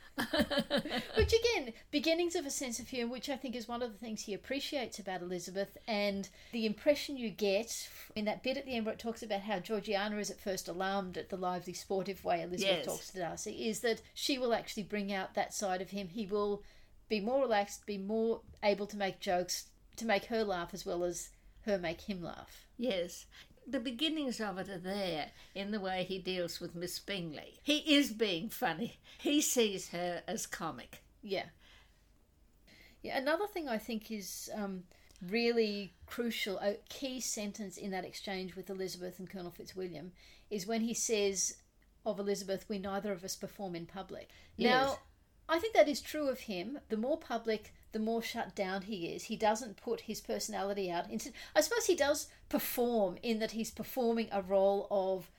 [1.15, 3.97] which again, beginnings of a sense of humour, which I think is one of the
[3.97, 8.75] things he appreciates about Elizabeth, and the impression you get in that bit at the
[8.75, 12.23] end where it talks about how Georgiana is at first alarmed at the lively, sportive
[12.23, 12.85] way Elizabeth Yes.
[12.85, 16.07] talks to Darcy, is that she will actually bring out that side of him.
[16.09, 16.63] He will
[17.07, 21.03] be more relaxed, be more able to make jokes, to make her laugh as well
[21.03, 21.29] as
[21.65, 22.65] her make him laugh.
[22.77, 23.25] Yes.
[23.69, 27.59] The beginnings of it are there in the way he deals with Miss Bingley.
[27.61, 28.99] He is being funny.
[29.19, 31.03] He sees her as comic.
[31.21, 31.45] Yeah.
[33.03, 33.17] Yeah.
[33.17, 34.83] Another thing I think is um,
[35.27, 40.13] really crucial, a key sentence in that exchange with Elizabeth and Colonel Fitzwilliam
[40.49, 41.57] is when he says
[42.05, 44.71] of Elizabeth, "We neither of us perform in public." Yes.
[44.71, 44.99] Now,
[45.47, 46.79] I think that is true of him.
[46.89, 49.23] The more public, the more shut down he is.
[49.23, 51.09] He doesn't put his personality out.
[51.09, 55.29] Instead, I suppose he does perform in that he's performing a role of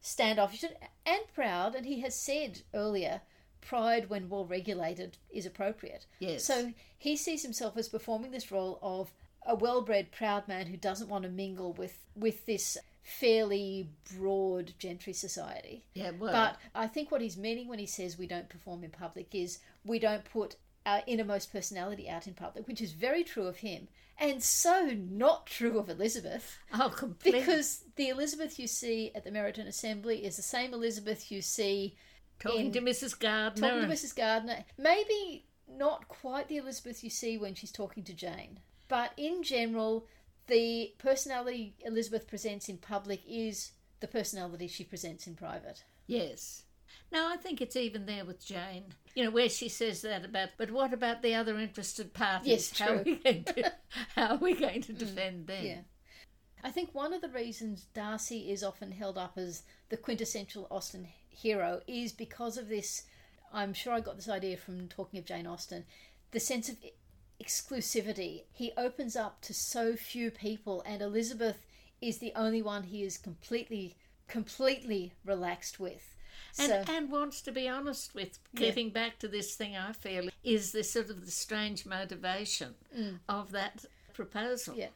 [0.00, 3.22] standoffish and- and proud, and he has said earlier,
[3.60, 6.06] pride when well regulated is appropriate.
[6.18, 6.44] Yes.
[6.44, 9.12] So he sees himself as performing this role of
[9.46, 15.12] a well-bred, proud man who doesn't want to mingle with with this fairly broad gentry
[15.12, 15.84] society.
[15.94, 18.90] Yeah, well, But I think what he's meaning when he says we don't perform in
[18.90, 23.46] public is we don't put our innermost personality out in public, which is very true
[23.46, 23.88] of him,
[24.18, 26.58] and so not true of Elizabeth.
[26.74, 27.40] Oh, completely.
[27.40, 31.96] Because the Elizabeth you see at the Meryton Assembly is the same Elizabeth you see
[32.38, 33.18] talking in- to Mrs.
[33.18, 33.68] Gardiner.
[33.68, 34.14] talking to Mrs.
[34.16, 34.64] Gardiner.
[34.78, 40.06] Maybe not quite the Elizabeth you see when she's talking to Jane, but in general,
[40.46, 45.84] the personality Elizabeth presents in public is the personality she presents in private.
[46.06, 46.64] Yes.
[47.12, 48.84] No, I think it's even there with Jane.
[49.14, 52.48] You know, where she says that about, but what about the other interested parties?
[52.48, 53.72] Yes, how, Are we going to,
[54.14, 55.64] how are we going to mm, defend them?
[55.64, 55.80] Yeah.
[56.62, 61.08] I think one of the reasons Darcy is often held up as the quintessential Austen
[61.28, 63.04] hero is because of this.
[63.52, 65.84] I'm sure I got this idea from talking of Jane Austen
[66.30, 66.76] the sense of
[67.42, 68.44] exclusivity.
[68.52, 71.66] He opens up to so few people, and Elizabeth
[72.00, 73.96] is the only one he is completely,
[74.28, 76.09] completely relaxed with.
[76.58, 80.28] And, so, and wants to be honest with getting back to this thing I feel
[80.42, 82.74] is this sort of the strange motivation
[83.28, 84.74] of that proposal.
[84.74, 84.78] Mm.
[84.78, 84.88] yeah.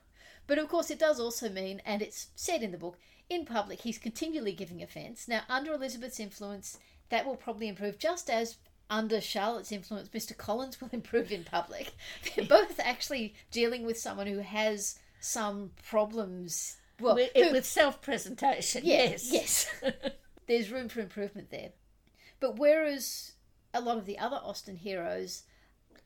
[0.47, 2.99] But of course, it does also mean, and it's said in the book,
[3.31, 5.27] in public, he's continually giving offence.
[5.27, 8.57] Now, under Elizabeth's influence, that will probably improve, just as
[8.91, 10.37] under Charlotte's influence, Mr.
[10.37, 11.93] Collins will improve in public.
[12.37, 16.77] They're both actually dealing with someone who has some problems.
[17.01, 19.33] Well, with, who- with self-presentation, yeah, yes.
[19.33, 19.67] yes.
[20.47, 21.71] There's room for improvement there.
[22.41, 23.33] But whereas
[23.73, 25.43] a lot of the other Austen heroes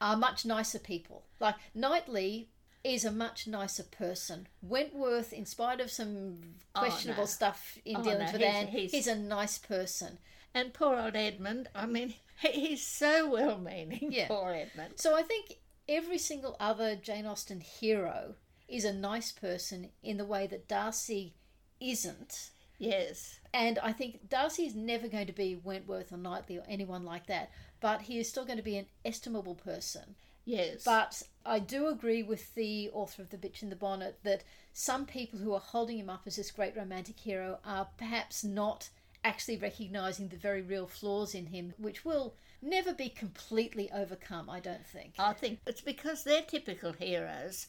[0.01, 2.49] are much nicer people, like Knightley
[2.85, 4.47] is a much nicer person.
[4.63, 7.27] Wentworth, in spite of some Oh, questionable no.
[7.27, 10.19] stuff in Oh, dealings no, with he's- Anne, he's- he's a nice person.
[10.55, 14.29] And poor old Edmund, I mean, he's so well-meaning, Yeah.
[14.29, 14.95] poor Edmund.
[15.01, 18.37] So I think every single other Jane Austen hero
[18.69, 21.35] is a nice person in the way that Darcy
[21.81, 22.51] isn't.
[22.79, 23.41] Yes.
[23.53, 27.27] And I think Darcy is never going to be Wentworth or Knightley or anyone like
[27.27, 30.15] that, but he is still going to be an estimable person.
[30.45, 30.85] Yes.
[30.85, 35.05] But I do agree with the author of The Bitch in the Bonnet that some
[35.05, 38.89] people who are holding him up as this great romantic hero are perhaps not
[39.25, 44.61] actually recognising the very real flaws in him, which will never be completely overcome, I
[44.61, 45.15] don't think.
[45.19, 47.67] I think it's because they're typical heroes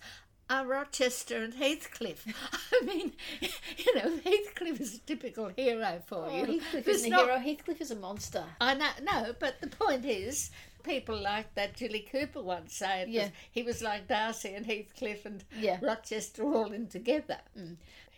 [0.49, 2.25] are Rochester and Heathcliff.
[2.81, 6.59] I mean, you know, Heathcliff is a typical hero for Oh, you.
[6.59, 8.43] Heathcliff isn't a not- hero, Heathcliff is a monster.
[8.59, 10.51] I know, no, but the point is,
[10.83, 13.29] people like that Jilly Cooper once said Yeah.
[13.51, 15.77] he was like Darcy and Heathcliff and Yeah.
[15.81, 17.37] Rochester all in together.
[17.57, 17.75] Mm.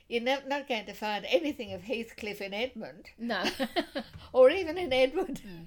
[0.08, 3.44] You're not, not going to find anything of Heathcliff in Edmund, No.
[4.34, 5.42] or even in Edward.
[5.48, 5.66] Mm.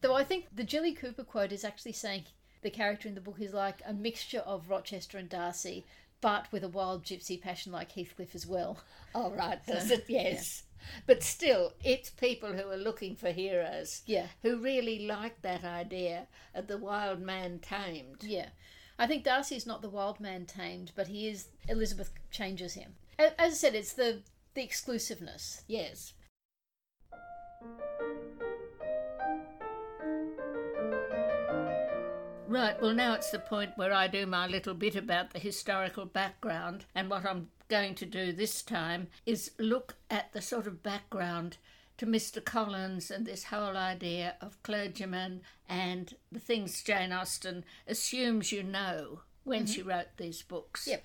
[0.00, 2.24] Though I think the Jilly Cooper quote is actually saying
[2.62, 5.84] the character in the book is like a mixture of Rochester and Darcy,
[6.20, 8.78] but with a wild gypsy passion like Heathcliff as well.
[9.14, 10.04] Oh, right, does it?
[10.08, 10.62] Yes.
[11.06, 14.02] But still, it's people who are looking for heroes.
[14.06, 14.26] Yeah.
[14.42, 18.24] Who really like that idea of the wild man tamed.
[18.24, 18.48] Yeah.
[18.98, 21.48] I think Darcy is not the wild man tamed, but he is.
[21.68, 22.94] Elizabeth changes him.
[23.18, 24.22] As I said, it's the
[24.54, 25.62] the exclusiveness.
[25.66, 26.14] Yes.
[32.52, 36.04] Right, well, now it's the point where I do my little bit about the historical
[36.04, 40.82] background, and what I'm going to do this time is look at the sort of
[40.82, 41.56] background
[41.96, 42.44] to Mr.
[42.44, 49.20] Collins and this whole idea of clergymen and the things Jane Austen assumes you know
[49.44, 49.88] when she mm-hmm.
[49.88, 50.86] wrote these books.
[50.86, 51.02] Yep.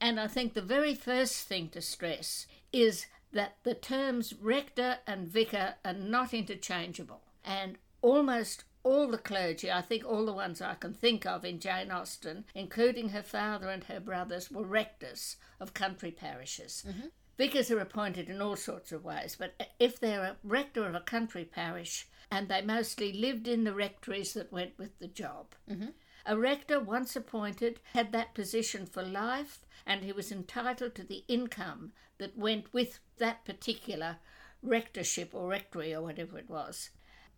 [0.00, 5.28] And I think the very first thing to stress is that the terms rector and
[5.28, 7.20] vicar are not interchangeable.
[7.44, 11.58] And almost all the clergy, I think all the ones I can think of in
[11.58, 16.84] Jane Austen, including her father and her brothers, were rectors of country parishes.
[16.86, 17.08] Mm-hmm.
[17.36, 21.00] Vicars are appointed in all sorts of ways, but if they're a rector of a
[21.00, 25.88] country parish and they mostly lived in the rectories that went with the job, mm-hmm.
[26.24, 31.24] a rector, once appointed, had that position for life and he was entitled to the
[31.26, 34.18] income that went with that particular
[34.62, 36.90] rectorship or rectory or whatever it was.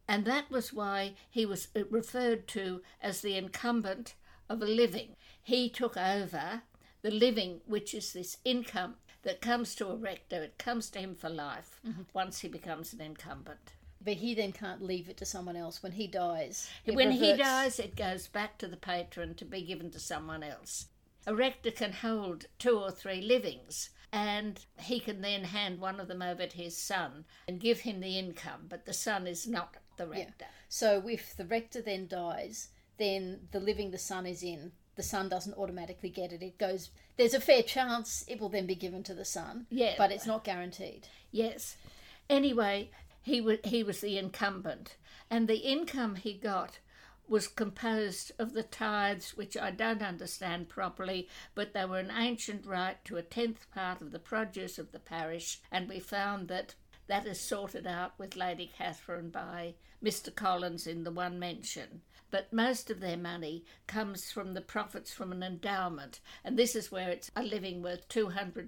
[0.08, 4.14] And that was why he was uh, referred to as the incumbent
[4.48, 5.16] of a living.
[5.42, 6.62] He took over
[7.02, 11.14] the living, which is this income that comes to a rector, it comes to him
[11.14, 11.80] for life
[12.14, 13.74] once he becomes an incumbent.
[14.00, 16.70] But he then can't leave it to someone else when he dies.
[16.96, 20.86] when he dies, it goes back to the patron to be given to someone else.
[21.26, 26.08] A rector can hold two or three livings, and he can then hand one of
[26.08, 29.76] them over to his son and give him the income, but the son is not
[29.98, 30.46] the rector.
[30.68, 35.28] So if the rector then dies, then the living the son is in, the son
[35.28, 36.42] doesn't automatically get it.
[36.42, 36.90] It goes.
[37.16, 39.66] There's a fair chance it will then be given to the son.
[39.70, 39.94] Yeah.
[39.96, 41.06] But it's not guaranteed.
[41.30, 41.76] Yes.
[42.28, 42.90] Anyway,
[43.22, 44.96] he was he was the incumbent,
[45.30, 46.78] and the income he got
[47.28, 52.64] was composed of the tithes, which I don't understand properly, but they were an ancient
[52.64, 56.74] right to a tenth part of the produce of the parish, and we found that
[57.08, 60.34] that is sorted out with Lady Catherine by Mr.
[60.34, 65.32] Collins in the one mention but most of their money comes from the profits from
[65.32, 68.66] an endowment, and this is where it's a living worth £200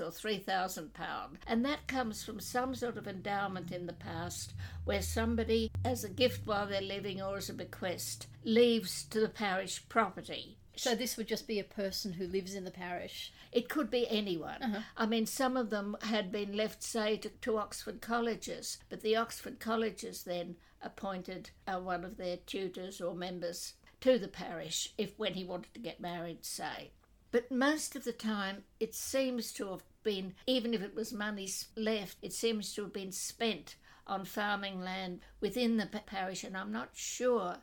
[0.00, 1.36] or £3,000.
[1.46, 6.08] And that comes from some sort of endowment in the past where somebody, as a
[6.08, 10.58] gift while they're living or as a bequest, leaves to the parish property.
[10.76, 13.32] So this would just be a person who lives in the parish.
[13.52, 14.62] It could be anyone.
[14.62, 14.80] Uh-huh.
[14.96, 19.16] I mean, some of them had been left, say, to, to Oxford colleges, but the
[19.16, 25.18] Oxford colleges then appointed uh, one of their tutors or members to the parish if
[25.18, 26.90] when he wanted to get married, say.
[27.32, 31.48] But most of the time, it seems to have been, even if it was money
[31.76, 36.70] left, it seems to have been spent on farming land within the parish, and I'm
[36.70, 37.56] not sure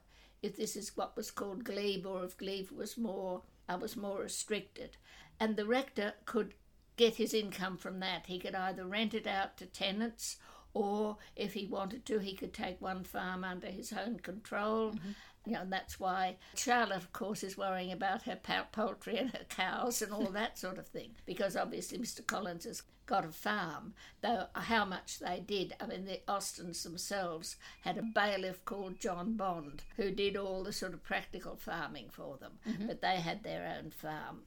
[0.43, 4.21] if this is what was called glebe or if glebe was more uh, was more
[4.21, 4.97] restricted.
[5.39, 6.53] And the rector could
[6.97, 8.27] get his income from that.
[8.27, 10.37] He could either rent it out to tenants
[10.73, 14.91] or if he wanted to, he could take one farm under his own control.
[14.91, 15.11] Mm-hmm.
[15.45, 18.39] You know, and that's why Charlotte, of course, is worrying about her
[18.71, 22.25] poultry and her cows and all that sort of thing, because obviously Mr.
[22.25, 23.93] Collins has got a farm.
[24.21, 29.35] Though how much they did, I mean, the Austens themselves had a bailiff called John
[29.35, 32.87] Bond who did all the sort of practical farming for them, mm-hmm.
[32.87, 34.43] but they had their own farm.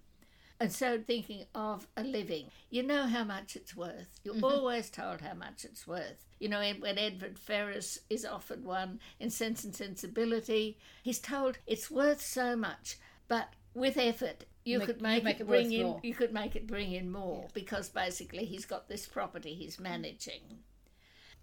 [0.59, 4.20] And so, thinking of a living, you know how much it's worth.
[4.24, 4.44] You're mm-hmm.
[4.44, 6.24] always told how much it's worth.
[6.38, 11.90] You know, when Edward Ferrars is offered one in Sense and Sensibility, he's told it's
[11.90, 12.96] worth so much,
[13.28, 15.87] but with effort, you make, could make, make, it, bring in.
[15.87, 16.01] More.
[16.03, 17.51] You could make it bring in more yeah.
[17.55, 20.59] because basically he's got this property he's managing.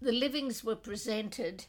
[0.02, 1.66] The livings were presented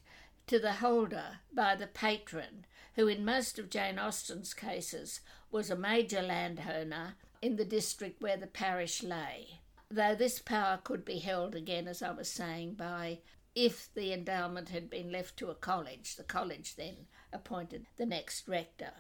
[0.49, 5.77] to the holder by the patron, who in most of Jane Austen's cases was a
[5.77, 9.61] major landowner in the district where the parish lay.
[9.91, 13.21] Though this power could be held again, as I was saying, by
[13.55, 18.49] if the endowment had been left to a college, the college then appointed the next
[18.49, 18.93] rector.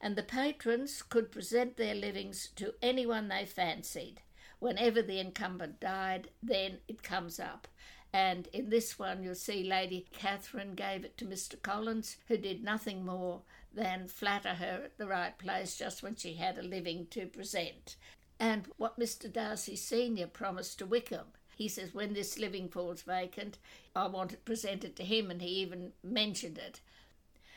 [0.00, 4.22] And the patrons could present their livings to anyone they fancied.
[4.58, 7.68] Whenever the incumbent died, then it comes up.
[8.12, 11.60] And in this one, you'll see Lady Catherine gave it to Mr.
[11.60, 13.42] Collins, who did nothing more
[13.72, 17.96] than flatter her at the right place just when she had a living to present.
[18.38, 19.32] And what Mr.
[19.32, 20.26] Darcy Sr.
[20.26, 21.26] promised to Wickham.
[21.54, 23.58] He says, when this living falls vacant,
[23.94, 26.80] I want it presented to him, and he even mentioned it.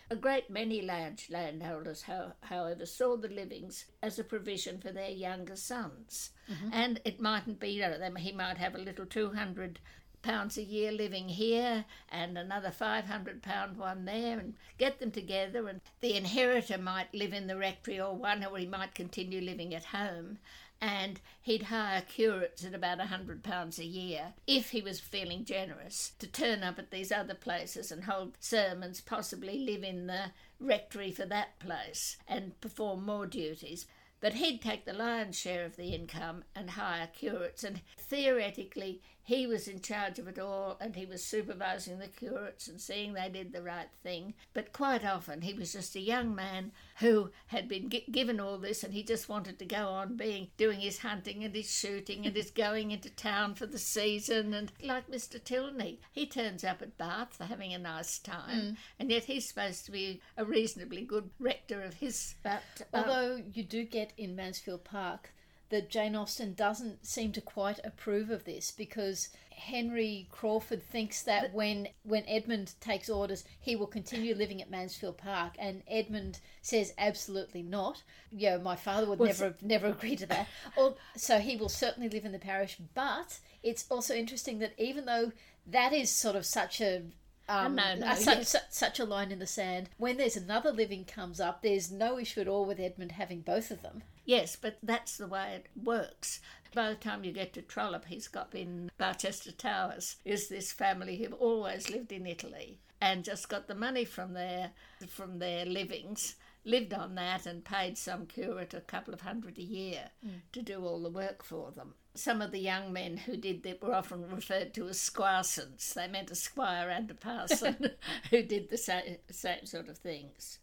[0.09, 2.03] A great many large landholders,
[2.41, 6.31] however, saw the livings as a provision for their younger sons.
[6.51, 6.69] Mm-hmm.
[6.71, 9.79] And it mightn't be, you know, he might have a little 200
[10.23, 15.67] pounds a year living here and another 500 pound one there and get them together
[15.67, 19.75] and the inheritor might live in the rectory or one or he might continue living
[19.75, 20.39] at home
[20.83, 25.45] and he'd hire curates at about a hundred pounds a year if he was feeling
[25.45, 30.25] generous to turn up at these other places and hold sermons possibly live in the
[30.59, 33.85] rectory for that place and perform more duties.
[34.19, 39.47] But he'd take the lion's share of the income and hire curates and theoretically he
[39.47, 43.29] was in charge of it all and he was supervising the curates and seeing they
[43.29, 44.33] did the right thing.
[44.53, 48.57] But quite often he was just a young man who had been g- given all
[48.57, 52.25] this and he just wanted to go on being doing his hunting and his shooting
[52.25, 55.41] and his going into town for the season and like Mr.
[55.41, 58.77] Tilney, he turns up at Bath for having a nice time mm.
[58.99, 62.35] and yet he's supposed to be a reasonably good rector of his.
[62.43, 62.61] But
[62.93, 65.31] um, although you do get in Mansfield Park
[65.73, 71.41] that Jane Austen doesn't seem to quite approve of this because Henry Crawford thinks that
[71.41, 76.39] but, when when Edmund takes orders, he will continue living at Mansfield Park, and Edmund
[76.61, 78.03] says absolutely not.
[78.31, 80.47] Yeah, my father would never never agree to that.
[80.77, 82.77] Or, so he will certainly live in the parish.
[82.93, 85.31] But it's also interesting that even though
[85.65, 87.01] that is sort of such a
[87.49, 89.89] um, no, no, such, such a line in the sand.
[89.97, 93.71] When there's another living comes up, there's no issue at all with Edmund having both
[93.71, 94.03] of them.
[94.25, 96.39] Yes, but that's the way it works.
[96.73, 101.17] By the time you get to Trollope, he's got in Barchester Towers, is this family
[101.17, 104.71] who've always lived in Italy and just got the money from their
[105.07, 109.63] from their livings, lived on that and paid some curate a couple of hundred a
[109.63, 110.39] year mm.
[110.53, 111.93] to do all the work for them.
[112.15, 115.93] Some of the young men who did that were often referred to as squarsons.
[115.93, 117.91] They meant a squire and a parson
[118.29, 120.59] who did the same, same sort of things.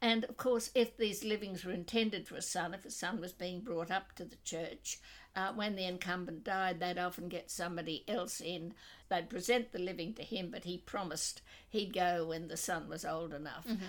[0.00, 3.32] And of course, if these livings were intended for a son, if a son was
[3.32, 4.98] being brought up to the church,
[5.34, 8.74] uh, when the incumbent died, they'd often get somebody else in.
[9.08, 13.04] They'd present the living to him, but he promised he'd go when the son was
[13.04, 13.66] old enough.
[13.66, 13.86] Mm-hmm.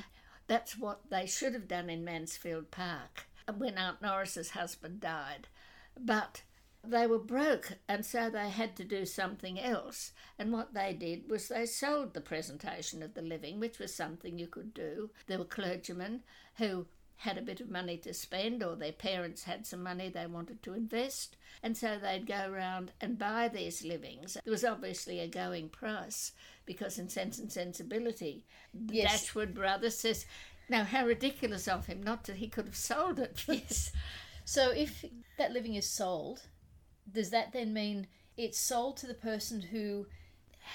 [0.47, 3.28] That's what they should have done in Mansfield Park
[3.58, 5.47] when Aunt Norris's husband died.
[5.99, 6.41] But
[6.89, 10.11] they were broke and so they had to do something else.
[10.39, 14.38] And what they did was they sold the presentation of the living, which was something
[14.38, 15.09] you could do.
[15.27, 16.23] There were clergymen
[16.57, 20.27] who had a bit of money to spend, or their parents had some money they
[20.27, 24.38] wanted to invest, and so they'd go around and buy these livings.
[24.45, 26.31] There was obviously a going price
[26.65, 28.43] because, in Sense and Sensibility,
[28.89, 29.23] yes.
[29.23, 30.27] Dashwood Brothers says,
[30.69, 33.91] "Now, how ridiculous of him not to, he could have sold it." yes.
[34.45, 35.03] So, if
[35.39, 36.43] that living is sold,
[37.12, 40.05] does that then mean it's sold to the person who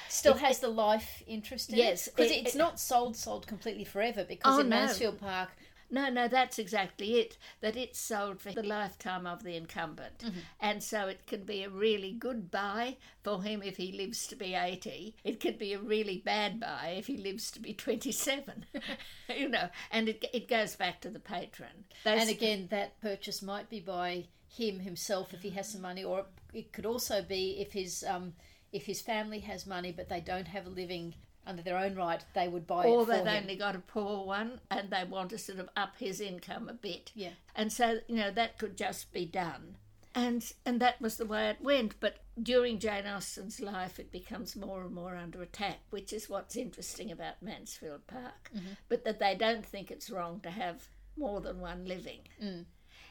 [0.08, 2.16] still it, has the life interest in yes, it?
[2.16, 5.28] Because it, it's not sold sold completely forever because oh, in Mansfield no.
[5.28, 5.50] Park
[5.92, 7.36] no, no, that's exactly it.
[7.60, 10.18] That it's sold for the lifetime of the incumbent.
[10.20, 10.38] Mm-hmm.
[10.58, 14.36] And so it can be a really good buy for him if he lives to
[14.36, 15.14] be 80.
[15.22, 18.64] It could be a really bad buy if he lives to be 27.
[19.36, 21.84] you know, and it, it goes back to the patron.
[22.04, 24.24] Those, and again, that purchase might be by
[24.56, 28.04] him himself if he has some money, or it could also be if his.
[28.08, 28.34] Um,
[28.72, 31.14] if his family has money but they don't have a living
[31.46, 32.90] under their own right, they would buy or it.
[32.90, 36.20] Or they've only got a poor one and they want to sort of up his
[36.20, 37.10] income a bit.
[37.14, 37.32] Yeah.
[37.54, 39.76] And so, you know, that could just be done.
[40.14, 41.98] And and that was the way it went.
[41.98, 46.56] But during Jane Austen's life it becomes more and more under attack, which is what's
[46.56, 48.50] interesting about Mansfield Park.
[48.54, 48.74] Mm-hmm.
[48.88, 50.86] But that they don't think it's wrong to have
[51.16, 52.20] more than one living.
[52.42, 52.64] Mm.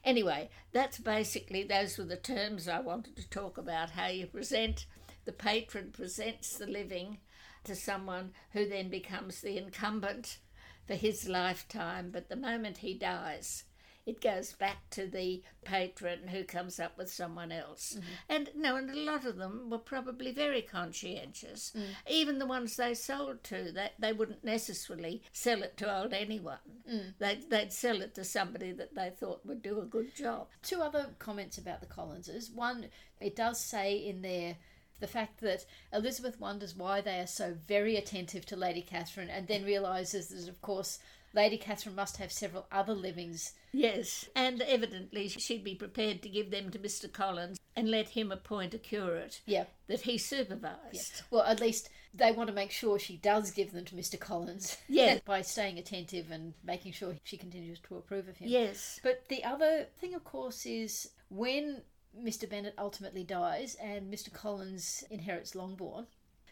[0.03, 4.85] Anyway, that's basically those were the terms I wanted to talk about, how you present
[5.25, 7.19] the patron presents the living
[7.63, 10.39] to someone who then becomes the incumbent
[10.87, 12.09] for his lifetime.
[12.11, 13.65] But the moment he dies,
[14.11, 17.93] it goes back to the patron who comes up with someone else.
[17.93, 18.07] Mm-hmm.
[18.27, 21.71] And no, and a lot of them were probably very conscientious.
[21.73, 21.83] Mm.
[22.09, 26.57] Even the ones they sold to, they, they wouldn't necessarily sell it to old anyone.
[26.91, 27.13] Mm.
[27.19, 30.47] They'd, they'd sell it to somebody that they thought would do a good job.
[30.61, 32.51] Two other comments about the Collinses.
[32.51, 32.87] One,
[33.21, 34.57] it does say in there
[34.99, 39.47] the fact that Elizabeth wonders why they are so very attentive to Lady Catherine and
[39.47, 40.99] then realises that, of course,
[41.33, 43.53] Lady Catherine must have several other livings.
[43.71, 47.11] Yes, and evidently she'd be prepared to give them to Mr.
[47.11, 49.65] Collins and let him appoint a curate yeah.
[49.87, 50.93] that he supervised.
[50.93, 51.21] Yeah.
[51.29, 54.19] Well, at least they want to make sure she does give them to Mr.
[54.19, 54.77] Collins.
[54.89, 55.19] Yeah.
[55.25, 58.49] by staying attentive and making sure she continues to approve of him.
[58.49, 58.99] Yes.
[59.01, 61.81] But the other thing, of course, is when
[62.17, 62.49] Mr.
[62.49, 64.31] Bennet ultimately dies and Mr.
[64.33, 66.07] Collins inherits Longbourn.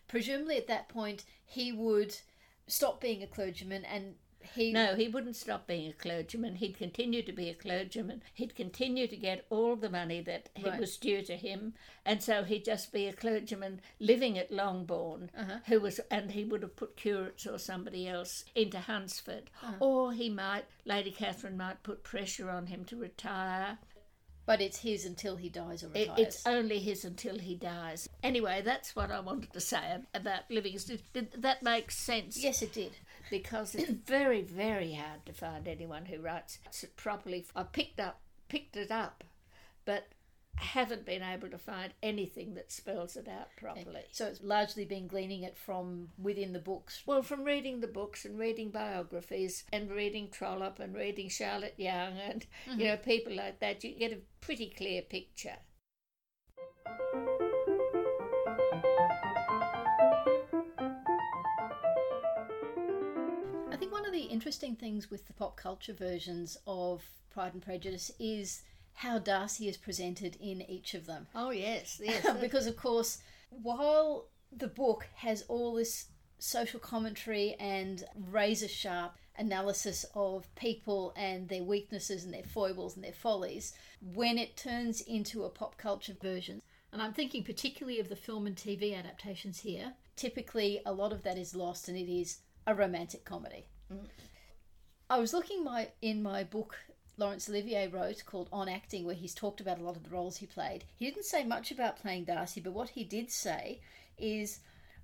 [0.08, 2.16] Presumably, at that point, he would
[2.68, 4.16] stop being a clergyman and
[4.56, 4.72] he.
[4.72, 6.56] No, he wouldn't stop being a clergyman.
[6.56, 8.24] He'd continue to be a clergyman.
[8.34, 10.80] He'd continue to get all the money that right.
[10.80, 11.74] was due to him,
[12.06, 15.60] and so he'd just be a clergyman living at Longbourn, uh-huh.
[15.68, 19.74] who was, and he would have put curates or somebody else into Hunsford, uh-huh.
[19.80, 23.78] or he might, Lady Catherine might put pressure on him to retire
[24.50, 26.18] but it's his until he dies or retires.
[26.18, 28.10] it's only his until he dies.
[28.24, 30.76] Anyway, that's what I wanted to say about living.
[31.14, 32.36] Did that make sense?
[32.36, 32.94] Yes, it did.
[33.30, 37.46] Because it's very, very hard to find anyone who writes it properly.
[37.56, 39.24] I picked up, picked it up,
[39.86, 40.10] but
[40.60, 44.04] haven't been able to find anything that spells it out properly.
[44.12, 47.04] So it's largely been gleaning it from within the books.
[47.06, 52.20] Well, from reading the books and reading biographies and reading Trollope and reading Charlotte Yonge
[52.20, 52.80] and mm-hmm.
[52.80, 55.58] you know people like that, you get a pretty clear picture.
[64.40, 68.62] Interesting things with the pop culture versions of Pride and Prejudice is
[68.94, 71.28] how Darcy is presented in each of them.
[71.36, 72.26] Oh, yes, yes.
[72.40, 73.18] because, of course,
[73.50, 76.06] while the book has all this
[76.38, 83.04] social commentary and razor sharp analysis of people and their weaknesses and their foibles and
[83.04, 86.62] their follies, when it turns into a pop culture version,
[86.94, 91.24] and I'm thinking particularly of the film and TV adaptations here, typically a lot of
[91.24, 93.66] that is lost and it is a romantic comedy.
[93.92, 94.08] Mm.
[95.12, 96.78] I was looking my in my book
[97.18, 100.38] Laurence Olivier wrote called On Acting, where he's talked about a lot of the roles
[100.38, 100.84] he played.
[100.98, 103.82] He didn't say much about playing Darcy, but what he did say
[104.20, 104.60] is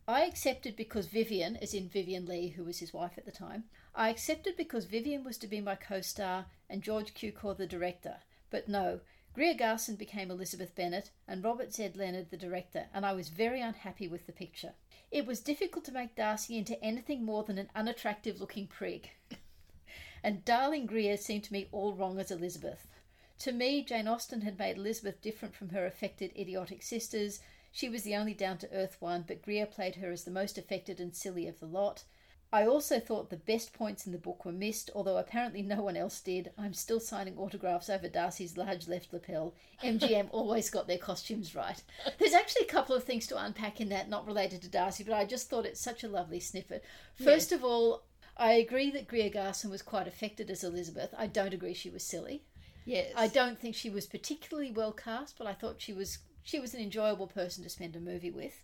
[0.08, 3.64] I accepted because Vivien, as in Vivien Leigh, who was his wife at the time,
[3.96, 8.18] I accepted because Vivien was to be my co star and George Cukor the director.
[8.52, 9.00] But no,
[9.34, 11.94] Greer Garson became Elizabeth Bennet and Robert Z.
[11.96, 14.74] Leonard the director, and I was very unhappy with the picture.
[15.10, 19.10] It was difficult to make Darcy into anything more than an unattractive looking prig.
[20.26, 22.88] and darling Greer seemed to me all wrong as Elizabeth.
[23.40, 27.42] To me, Jane Austen had made Elizabeth different from her affected, idiotic sisters.
[27.72, 30.58] She was the only down to earth one, but Greer played her as the most
[30.58, 32.06] affected and silly of the lot.
[32.52, 35.98] I also thought the best points in the book were missed, although apparently no one
[35.98, 36.52] else did.
[36.58, 39.54] I'm still signing autographs over Darcy's large left lapel.
[39.84, 41.84] MGM always got their costumes right.
[42.18, 45.14] There's actually a couple of things to unpack in that, not related to Darcy, but
[45.14, 46.84] I just thought it's such a lovely snippet.
[47.16, 48.06] First of all,
[48.38, 51.14] I agree that Greer Garson was quite affected as Elizabeth.
[51.18, 52.44] I don't agree she was silly.
[52.86, 53.12] Yes.
[53.16, 56.74] I don't think she was particularly well cast, but I thought she was she was
[56.76, 58.62] an enjoyable person to spend a movie with.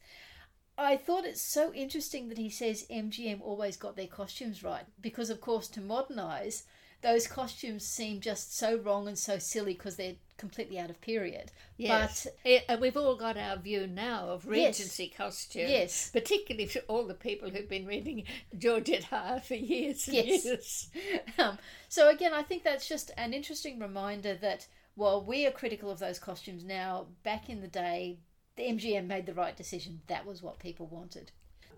[0.77, 5.29] I thought it's so interesting that he says MGM always got their costumes right because,
[5.29, 6.63] of course, to modernize,
[7.01, 11.51] those costumes seem just so wrong and so silly because they're completely out of period.
[11.77, 12.25] Yes.
[12.25, 14.79] But Eh, and we've all got our view now of Yes.
[14.79, 15.69] Regency costumes.
[15.69, 16.09] Yes.
[16.11, 18.23] Particularly for all the people who've been reading
[18.57, 20.45] Georgette Heyer for years and Yes.
[20.45, 20.89] years.
[21.37, 21.57] um,
[21.89, 25.99] so again, I think that's just an interesting reminder that while we are critical of
[25.99, 28.19] those costumes now, back in the day,
[28.55, 30.01] the MGM made the right decision.
[30.07, 31.31] That was what people wanted.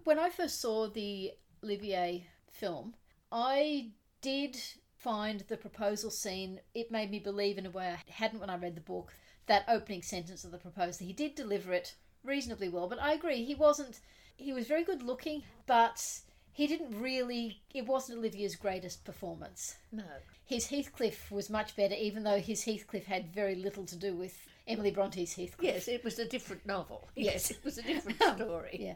[0.03, 1.32] When I first saw the
[1.63, 2.95] Olivier film,
[3.32, 4.57] I did
[5.03, 6.61] find the proposal scene.
[6.73, 9.13] It made me believe in a way I hadn't when I read the book.
[9.47, 12.87] That opening sentence of the proposal, he did deliver it reasonably well.
[12.87, 13.99] But I agree, he wasn't.
[14.37, 16.21] He was very good looking, but
[16.53, 17.61] he didn't really.
[17.73, 19.75] It wasn't Olivier's greatest performance.
[19.91, 20.05] No.
[20.45, 24.37] His Heathcliff was much better, even though his Heathcliff had very little to do with
[24.67, 25.73] Emily Bronte's Heathcliff.
[25.73, 27.09] Yes, it was a different novel.
[27.15, 27.33] Yes.
[27.33, 28.77] Yes, it was a different story.
[28.79, 28.95] Yeah.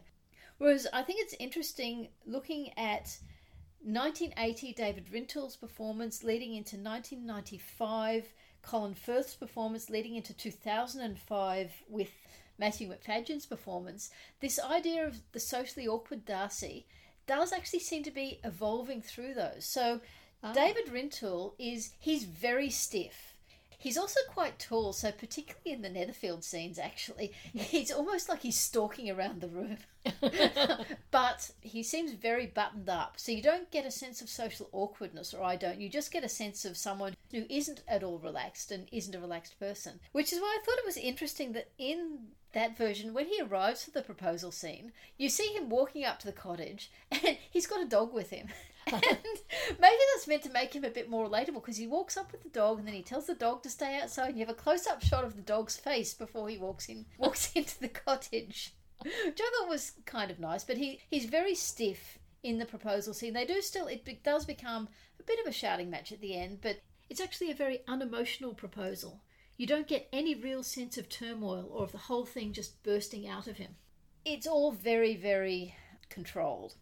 [0.60, 3.18] Whereas I think it's interesting looking at
[3.88, 12.12] 1980 David Rintoul's performance leading into 1995, Colin Firth's performance leading into 2005 with
[12.60, 14.10] Matthew Macfadyen's performance.
[14.42, 16.86] This idea of the socially awkward Darcy
[17.28, 19.64] does actually seem to be evolving through those.
[19.64, 20.02] So
[20.44, 20.52] ah.
[20.52, 23.37] David Rintoul is he's very stiff.
[23.80, 28.60] He's also quite tall, so particularly in the Netherfield scenes, actually, he's almost like he's
[28.60, 29.78] stalking around the room.
[31.12, 35.34] but he seems very buttoned up, so you don't get a sense of social awkwardness,
[35.34, 35.80] or I don't.
[35.80, 39.20] You just get a sense of someone who isn't at all relaxed and isn't a
[39.20, 40.00] relaxed person.
[40.12, 42.20] Which is why I thought it was interesting that in
[42.54, 46.26] that version, when he arrives for the proposal scene, you see him walking up to
[46.26, 48.48] the cottage and he's got a dog with him.
[48.94, 49.18] And
[49.80, 52.44] maybe that's meant to make him a bit more relatable because he walks up with
[52.44, 54.60] the dog and then he tells the dog to stay outside and you have a
[54.60, 58.74] close up shot of the dog's face before he walks in walks into the cottage.
[59.04, 63.14] Which I thought was kind of nice, but he, he's very stiff in the proposal
[63.14, 63.34] scene.
[63.34, 66.36] They do still it be, does become a bit of a shouting match at the
[66.36, 69.22] end, but it's actually a very unemotional proposal.
[69.56, 73.28] You don't get any real sense of turmoil or of the whole thing just bursting
[73.28, 73.76] out of him.
[74.26, 75.76] It's all very, very
[76.10, 76.76] controlled.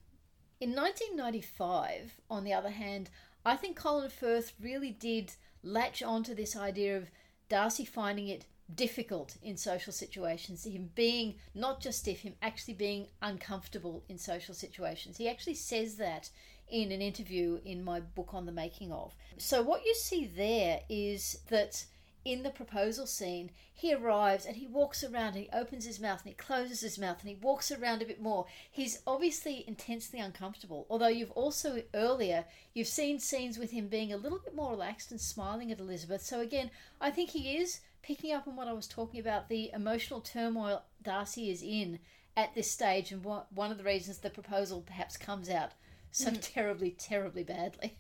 [0.62, 3.10] In 1995, on the other hand,
[3.46, 5.34] I think Colin Firth really did
[5.64, 7.10] latch onto this idea of
[7.50, 13.08] Darcy finding it difficult in social situations, him being not just stiff, him actually being
[13.22, 15.18] uncomfortable in social situations.
[15.18, 16.30] He actually says that
[16.68, 19.14] in an interview in my book on the making of.
[19.38, 21.86] So, what you see there is that
[22.26, 26.22] in the proposal scene, he arrives and he walks around and he opens his mouth
[26.24, 28.48] and he closes his mouth and he walks around a bit more.
[28.70, 30.88] He's obviously intensely uncomfortable.
[30.90, 35.12] Although you've also earlier you've seen scenes with him being a little bit more relaxed
[35.12, 36.24] and smiling at Elizabeth.
[36.24, 39.72] So again, I think he is picking up on what I was talking about the
[39.72, 42.00] emotional turmoil Darcy is in
[42.36, 45.72] at this stage and what one of the reasons the proposal perhaps comes out
[46.12, 46.38] so mm.
[46.42, 47.98] terribly terribly badly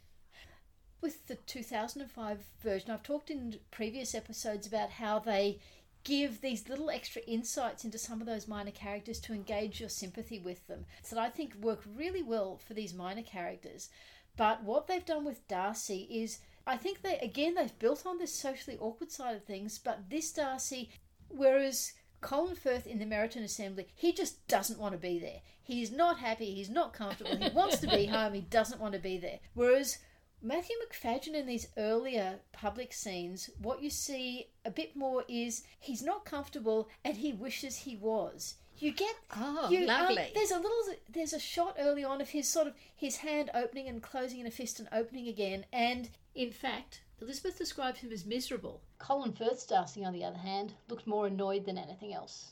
[1.01, 5.59] with the 2005 version, I've talked in previous episodes about how they
[6.03, 10.39] give these little extra insights into some of those minor characters to engage your sympathy
[10.39, 13.89] with them that I think work really well for these minor characters.
[14.37, 18.33] But what they've done with Darcy is, I think they, again, they've built on this
[18.33, 20.91] socially awkward side of things, but this Darcy,
[21.29, 25.41] whereas Colin Firth in the Meryton Assembly, he just doesn't want to be there.
[25.63, 28.99] He's not happy, he's not comfortable, he wants to be home, he doesn't want to
[28.99, 29.39] be there.
[29.53, 29.97] Whereas
[30.41, 36.03] Matthew Macfadyen in these earlier public scenes, what you see a bit more is he's
[36.03, 38.55] not comfortable and he wishes he was.
[38.77, 40.31] You get Oh, you, um, lovely.
[40.35, 43.87] there's a little there's a shot early on of his sort of his hand opening
[43.87, 48.25] and closing in a fist and opening again, and in fact, Elizabeth describes him as
[48.25, 48.81] miserable.
[48.97, 52.51] Colin Firth's Darcy, on the other hand, looked more annoyed than anything else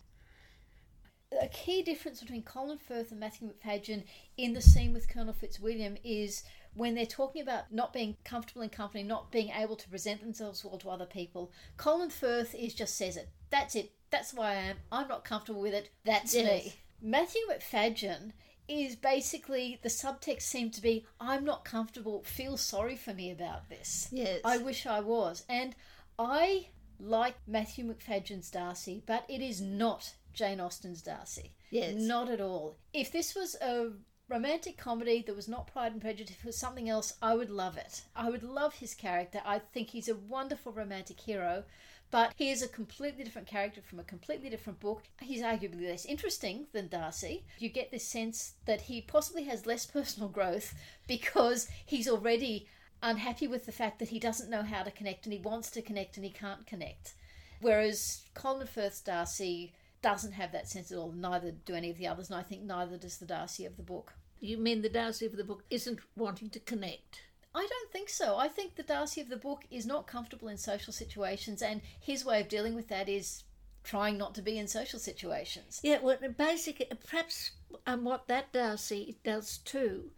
[1.41, 4.03] a key difference between Colin Firth and Matthew Macfadyen
[4.37, 6.43] in the scene with Colonel Fitzwilliam is
[6.75, 10.63] when they're talking about not being comfortable in company, not being able to present themselves
[10.63, 11.51] well to other people.
[11.77, 13.29] Colin Firth is just says it.
[13.49, 13.91] That's it.
[14.09, 14.77] That's why I am.
[14.91, 15.89] I'm not comfortable with it.
[16.03, 16.65] That's Yes.
[16.65, 16.73] me.
[17.01, 18.31] Matthew Macfadyen
[18.67, 22.23] is basically the subtext seemed to be I'm not comfortable.
[22.23, 24.07] Feel sorry for me about this.
[24.11, 24.41] Yes.
[24.45, 25.43] I wish I was.
[25.49, 25.75] And
[26.17, 26.67] I
[26.99, 31.53] like Matthew Macfadyen's Darcy, but it is not Jane Austen's Darcy.
[31.69, 31.95] Yes.
[31.95, 32.77] Not at all.
[32.93, 33.91] If this was a
[34.29, 38.03] romantic comedy that was not Pride and Prejudice, was something else, I would love it.
[38.15, 39.41] I would love his character.
[39.45, 41.63] I think he's a wonderful romantic hero,
[42.09, 45.03] but he is a completely different character from a completely different book.
[45.21, 47.43] He's arguably less interesting than Darcy.
[47.59, 50.73] You get this sense that he possibly has less personal growth
[51.07, 52.67] because he's already
[53.01, 55.81] unhappy with the fact that he doesn't know how to connect and he wants to
[55.81, 57.13] connect and he can't connect.
[57.59, 59.73] Whereas Colin Firth's Darcy
[60.03, 61.11] doesn't have that sense at all.
[61.11, 63.83] Neither do any of the others, and I think neither does the Darcy of the
[63.83, 64.13] book.
[64.39, 67.21] You mean the Darcy of the book isn't wanting to connect?
[67.55, 68.37] I don't think so.
[68.37, 72.25] I think the Darcy of the book is not comfortable in social situations, and his
[72.25, 73.43] way of dealing with that is
[73.83, 75.79] trying not to be in social situations.
[75.83, 77.51] Yeah, well, basically, perhaps
[77.87, 80.11] um, what that Darcy does too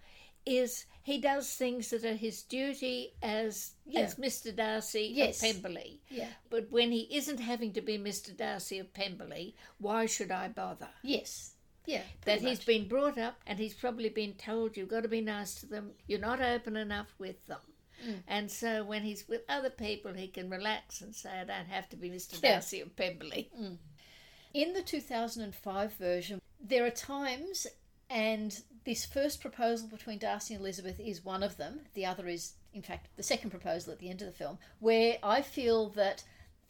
[0.45, 4.01] is he does things that are his duty as Yeah.
[4.01, 4.55] as Mr.
[4.55, 5.41] Darcy Yes.
[5.43, 6.01] of Pemberley.
[6.09, 6.29] Yeah.
[6.49, 8.35] But when he isn't having to be Mr.
[8.35, 10.89] Darcy of Pemberley, why should I bother?
[11.03, 11.51] Yes.
[11.87, 12.01] Yeah.
[12.21, 12.65] that pretty he's much.
[12.65, 15.91] been brought up and he's probably been told you've got to be nice to them,
[16.07, 17.61] you're not open enough with them.
[18.03, 18.23] Mm.
[18.27, 21.87] And so when he's with other people, he can relax and say, I don't have
[21.89, 22.41] to be Mr.
[22.41, 22.53] Yeah.
[22.53, 23.51] Darcy of Pemberley.
[24.53, 27.67] In the 2005 version, there are times,
[28.09, 31.81] and this first proposal between Darcy and Elizabeth is one of them.
[31.93, 35.17] The other is, in fact, the second proposal at the end of the film, where
[35.23, 36.23] I feel that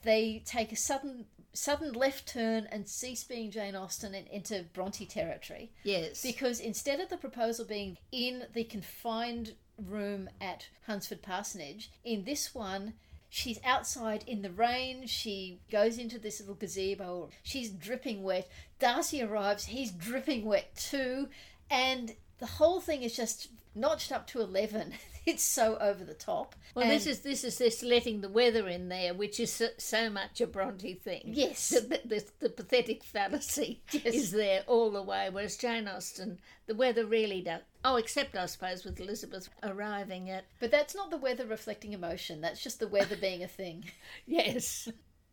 [0.03, 5.05] they take a sudden sudden left turn and cease being Jane Austen and enter Bronte
[5.05, 5.72] territory.
[5.84, 6.22] Yes.
[6.22, 12.53] Because instead of the proposal being in the confined room at Hunsford Parsonage, in this
[12.53, 12.93] one,
[13.30, 15.07] she's outside in the rain.
[15.07, 17.30] She goes into this little gazebo.
[17.43, 18.49] She's dripping wet.
[18.80, 19.66] Darcy arrives.
[19.66, 21.30] He's dripping wet too.
[21.70, 24.93] And the whole thing is just notched up to 11.
[25.28, 26.53] It's so over the top.
[26.76, 29.70] well, And- this is this is this letting the weather in there, which is so,
[29.80, 31.32] so much a Bronte thing.
[31.34, 31.70] Yes.
[31.70, 34.05] The, the, the, the pathetic fallacy Yes.
[34.13, 36.38] is there all the way, whereas Jane Austen,
[36.68, 37.61] the weather really does.
[37.84, 42.39] Oh, except I suppose with Elizabeth arriving at But that's not the weather reflecting emotion.
[42.41, 43.86] That's just the weather being a thing.
[44.28, 44.88] yes,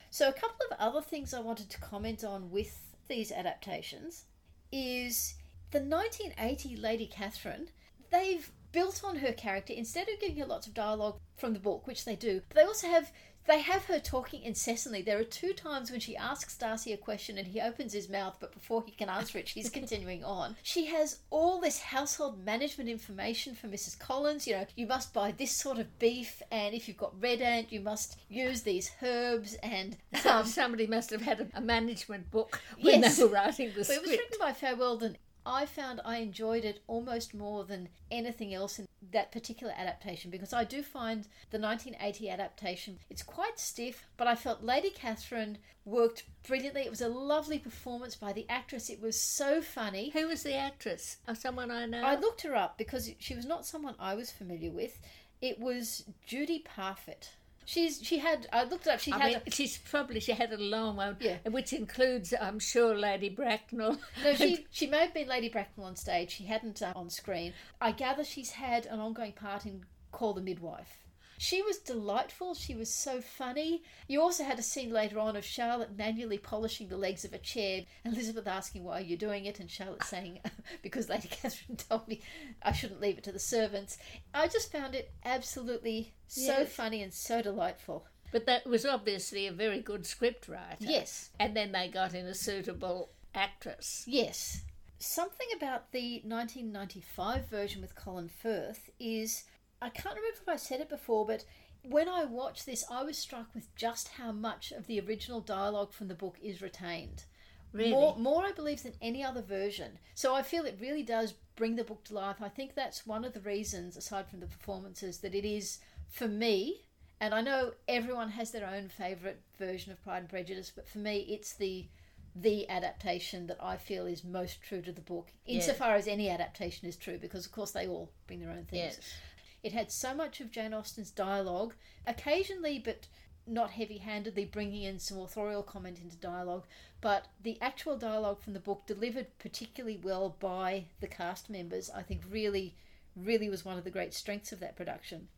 [0.08, 2.78] So, a couple of other things I wanted to comment on with
[3.08, 4.24] these adaptations
[4.72, 5.34] is
[5.72, 7.68] the 1980 Lady Catherine.
[8.10, 11.86] They've built on her character instead of giving her lots of dialogue from the book,
[11.86, 12.42] which they do.
[12.54, 13.10] They also have
[13.46, 15.02] they have her talking incessantly.
[15.02, 18.36] There are two times when she asks Darcy a question and he opens his mouth,
[18.38, 20.56] but before he can answer it, she's continuing on.
[20.62, 23.98] She has all this household management information for Mrs.
[23.98, 24.46] Collins.
[24.46, 27.72] You know, you must buy this sort of beef, and if you've got red ant,
[27.72, 29.54] you must use these herbs.
[29.62, 33.16] And um, somebody must have had a, management book when Yes.
[33.16, 35.16] they were writing the But it was written by Fay Weldon.
[35.44, 40.52] I found I enjoyed it almost more than anything else in that particular adaptation because
[40.52, 46.24] I do find the 1980 adaptation it's quite stiff, but I felt Lady Catherine worked
[46.46, 46.82] brilliantly.
[46.82, 48.88] It was a lovely performance by the actress.
[48.88, 50.10] It was so funny.
[50.10, 51.18] Who was the actress?
[51.26, 52.02] Oh, someone I know.
[52.02, 55.00] I looked her up because she was not someone I was familiar with.
[55.40, 57.30] It was Judy Parfitt.
[57.64, 59.00] She's she had I looked it up.
[59.00, 61.38] She I had mean, she's probably she had a long one, Yeah.
[61.50, 63.98] which includes, I'm sure, Lady Bracknell.
[64.24, 66.30] No, she she may have been Lady Bracknell on stage.
[66.32, 67.52] She hadn't uh, on screen.
[67.80, 70.98] I gather she's had an ongoing part in Call the Midwife.
[71.42, 72.54] She was delightful.
[72.54, 73.82] She was so funny.
[74.06, 77.38] You also had a scene later on of Charlotte manually polishing the legs of a
[77.38, 77.82] chair.
[78.04, 80.38] Elizabeth asking why you're doing it, and Charlotte saying,
[80.82, 82.20] "Because Lady Catherine told me
[82.62, 83.98] I shouldn't leave it to the servants."
[84.32, 86.72] I just found it absolutely so Yes.
[86.72, 88.06] funny and so delightful.
[88.30, 90.76] But that was obviously a very good script writer.
[90.84, 91.30] Yes.
[91.40, 94.04] And then they got in a suitable actress.
[94.06, 94.62] Yes.
[95.00, 99.42] Something about the 1995 version with Colin Firth is
[99.82, 101.44] I can't remember if I said it before, but
[101.82, 105.92] when I watched this, I was struck with just how much of the original dialogue
[105.92, 107.24] from the book is retained.
[107.72, 107.90] Really?
[107.90, 109.98] More, more, I believe, than any other version.
[110.14, 112.36] So I feel it really does bring the book to life.
[112.40, 115.78] I think that's one of the reasons, aside from the performances, that it is,
[116.08, 116.82] for me,
[117.20, 120.98] and I know everyone has their own favourite version of Pride and Prejudice, but for
[120.98, 121.88] me, it's the
[122.34, 126.88] the adaptation that I feel is most true to the book, insofar as any adaptation
[126.88, 128.96] is true, because of course they all bring their own things.
[128.96, 129.14] Yes.
[129.62, 131.74] It had so much of Jane Austen's dialogue,
[132.06, 133.06] occasionally, but
[133.46, 136.64] not heavy handedly, bringing in some authorial comment into dialogue.
[137.00, 142.02] But the actual dialogue from the book, delivered particularly well by the cast members, I
[142.02, 142.74] think really,
[143.16, 145.28] really was one of the great strengths of that production.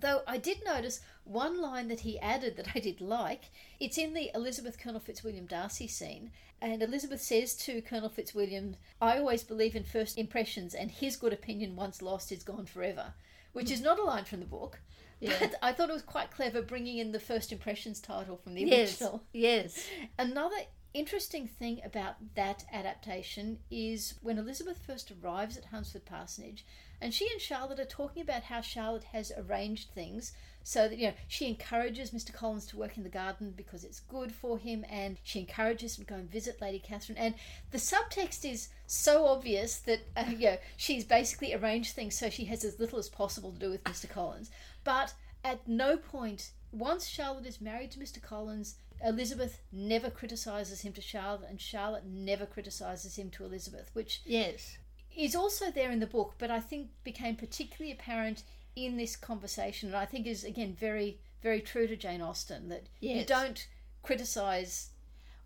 [0.00, 3.50] Though I did notice one line that he added that I did like.
[3.80, 9.18] It's in the Elizabeth Colonel Fitzwilliam Darcy scene, and Elizabeth says to Colonel Fitzwilliam, I
[9.18, 13.14] always believe in first impressions, and his good opinion once lost is gone forever.
[13.58, 14.80] Which is not a line from the book,
[15.20, 15.36] Yeah.
[15.40, 18.62] but I thought it was quite clever bringing in the first impressions title from the
[18.62, 19.00] Yes.
[19.02, 19.24] original.
[19.32, 19.84] Yes.
[20.16, 20.56] Another
[20.94, 26.64] interesting thing about that adaptation is when Elizabeth first arrives at Hunsford Parsonage,
[27.00, 30.32] and she and Charlotte are talking about how Charlotte has arranged things
[30.62, 32.32] so that, you know, she encourages Mr.
[32.32, 36.04] Collins to work in the garden because it's good for him, and she encourages him
[36.04, 37.18] to go and visit Lady Catherine.
[37.18, 37.34] And
[37.70, 42.44] the subtext is so obvious that, uh, you know, she's basically arranged things so she
[42.46, 44.08] has as little as possible to do with Mr.
[44.08, 44.50] Collins.
[44.84, 48.20] But at no point, once Charlotte is married to Mr.
[48.20, 54.20] Collins, Elizabeth never criticizes him to Charlotte, and Charlotte never criticizes him to Elizabeth, which
[54.24, 54.76] Yes.
[55.16, 58.42] is also there in the book, but I think became particularly apparent
[58.86, 62.88] in this conversation, and I think is again very, very true to Jane Austen that
[63.00, 63.66] you don't
[64.02, 64.90] criticize.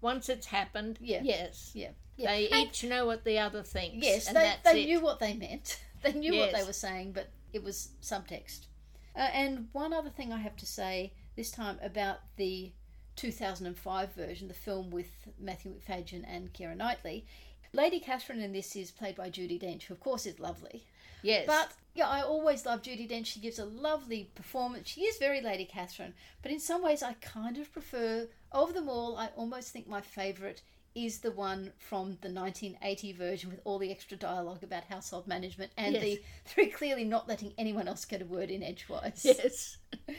[0.00, 1.20] Once it's happened, Yeah.
[1.22, 1.70] yes.
[1.74, 2.30] Yeah, yeah.
[2.32, 4.04] They And- each know what the other thinks.
[4.04, 4.86] yes, and they that's they it.
[4.86, 5.80] knew what they meant.
[6.02, 8.66] They knew what they were saying, but it was subtext.
[9.14, 12.72] Uh, and one other thing I have to say this time about the
[13.14, 15.06] 2005 version, the film with
[15.38, 17.24] Matthew Macfadyen and Keira Knightley.
[17.72, 20.84] Lady Catherine in this is played by Judi Dench, who of course is lovely.
[21.22, 21.46] Yes.
[21.46, 23.26] But yeah, I always love Judi Dench.
[23.26, 24.88] She gives a lovely performance.
[24.88, 28.88] She is very Lady Catherine, but in some ways, I kind of prefer of them
[28.88, 29.16] all.
[29.16, 30.62] I almost think my favourite
[30.94, 35.72] is the one from the 1980 version with all the extra dialogue about household management
[35.78, 36.02] and Yes.
[36.02, 36.22] the
[36.54, 39.22] very clearly not letting anyone else get a word in edgewise.
[39.24, 39.78] yes.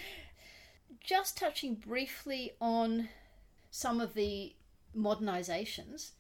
[1.00, 3.10] Just touching briefly on
[3.72, 4.54] some of the
[4.98, 6.12] modernisations.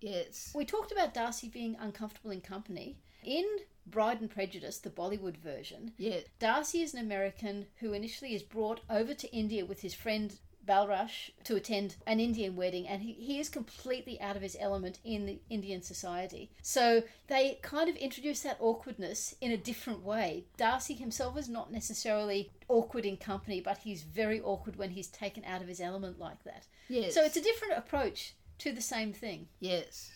[0.00, 0.50] Yes.
[0.54, 2.96] We talked about Darcy being uncomfortable in company.
[3.22, 3.44] In
[3.86, 6.24] Bride and Prejudice, the Bollywood version, Yes.
[6.38, 11.30] Darcy is an American who initially is brought over to India with his friend Balraj
[11.44, 15.26] to attend an Indian wedding, and he, he is completely out of his element in
[15.26, 16.50] the Indian society.
[16.62, 20.44] So they kind of introduce that awkwardness in a different way.
[20.56, 25.44] Darcy himself is not necessarily awkward in company, but he's very awkward when he's taken
[25.44, 26.66] out of his element like that.
[26.88, 27.14] Yes.
[27.14, 29.48] So it's a different approach to the same thing.
[29.58, 30.12] Yes.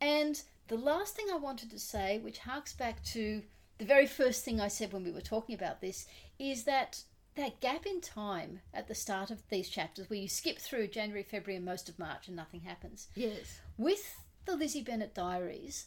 [0.00, 3.42] And the last thing I wanted to say, which harks back to
[3.78, 6.06] the very first thing I said when we were talking about this,
[6.38, 7.02] is that
[7.34, 11.22] that gap in time at the start of these chapters, where you skip through January,
[11.22, 13.08] February, and most of March and nothing happens.
[13.14, 13.60] Yes.
[13.78, 15.86] With the Lizzie Bennet Diaries,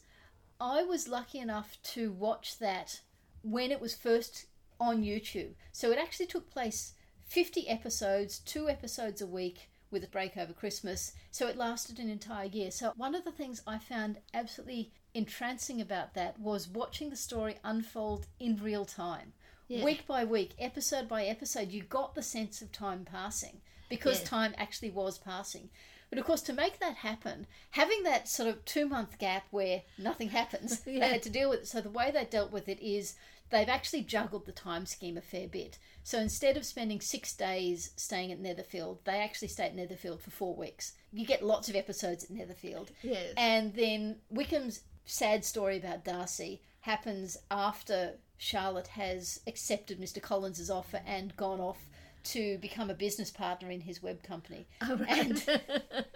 [0.59, 3.01] I was lucky enough to watch that
[3.43, 4.47] when it was first
[4.79, 5.53] on YouTube.
[5.71, 6.93] So it actually took place
[7.27, 11.13] 50 episodes, two episodes a week with a break over Christmas.
[11.31, 12.69] So it lasted an entire year.
[12.69, 17.55] So one of the things I found absolutely entrancing about that was watching the story
[17.63, 19.31] unfold in real time.
[19.69, 19.85] Yeah.
[19.85, 24.27] Week by week, episode by episode, you got the sense of time passing because Yeah.
[24.27, 25.69] time actually was passing.
[26.09, 29.83] But of course, to make that happen, having that sort of two month gap where
[29.97, 31.67] nothing happens, they had to deal with it.
[31.67, 33.15] So the way they dealt with it is
[33.49, 35.77] they've actually juggled the time scheme a fair bit.
[36.03, 40.31] So instead of spending six days staying at Netherfield, they actually stay at Netherfield for
[40.31, 40.93] four weeks.
[41.11, 42.91] You get lots of episodes at Netherfield.
[43.01, 43.33] Yes.
[43.37, 50.21] And then Wickham's sad story about Darcy happens after Charlotte has accepted Mr.
[50.21, 51.87] Collins's offer and gone off
[52.25, 54.67] to become a business partner in his web company.
[54.81, 55.09] All right.
[55.09, 55.37] And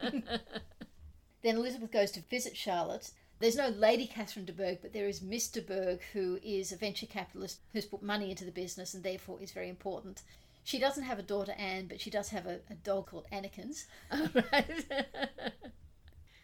[1.43, 3.11] then Elizabeth goes to visit Charlotte.
[3.39, 5.65] There's no Lady Catherine de Bourgh, but there is Mr.
[5.65, 9.51] Bourgh, who is a venture capitalist who's put money into the business and therefore is
[9.51, 10.21] very important.
[10.65, 14.85] She doesn't have a daughter Anne, but she does have a, a dog called right.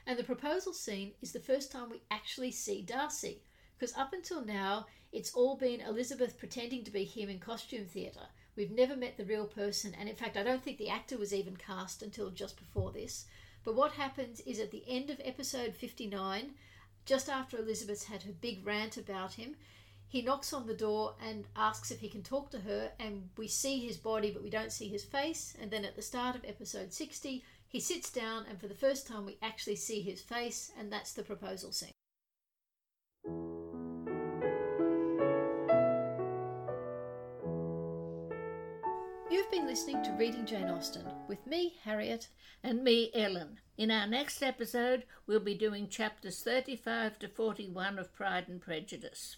[0.08, 3.42] And the proposal scene is the first time we actually see Darcy.
[3.78, 8.28] Because up until now, it's all been Elizabeth pretending to be him in costume theatre.
[8.56, 11.34] We've never met the real person, and in fact, I don't think the actor was
[11.34, 13.26] even cast until just before this.
[13.64, 16.54] But what happens is at the end of episode 59,
[17.06, 19.56] just after Elizabeth's had her big rant about him,
[20.08, 23.48] he knocks on the door and asks if he can talk to her, and we
[23.48, 25.56] see his body, but we don't see his face.
[25.62, 29.08] And then at the start of episode 60, he sits down, and for the first
[29.08, 31.92] time, we actually see his face, and that's the proposal scene.
[39.30, 42.30] You've been listening to Reading Jane Austen with me, Harriet.
[42.64, 43.60] and me, Ellen.
[43.78, 49.36] In our next episode, we'll be doing chapters 35 to 41 of Pride and Prejudice.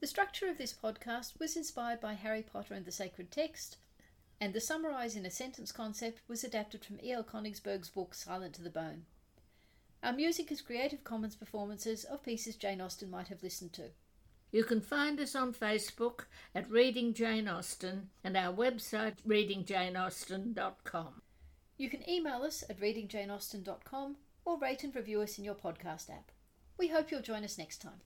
[0.00, 3.78] The structure of this podcast was inspired by Harry Potter and the Sacred Text,
[4.38, 7.24] and the summarise in a sentence concept was adapted from E.L.
[7.24, 9.06] Konigsburg's book Silent to the Bone.
[10.02, 13.84] Our music is Creative Commons performances of pieces Jane Austen might have listened to.
[14.52, 21.22] You can find us on Facebook at Reading Jane Austen and our website readingjaneausten.com.
[21.78, 26.32] You can email us at readingjaneausten.com or rate and review us in your podcast app.
[26.78, 28.00] We hope you'll join us next time.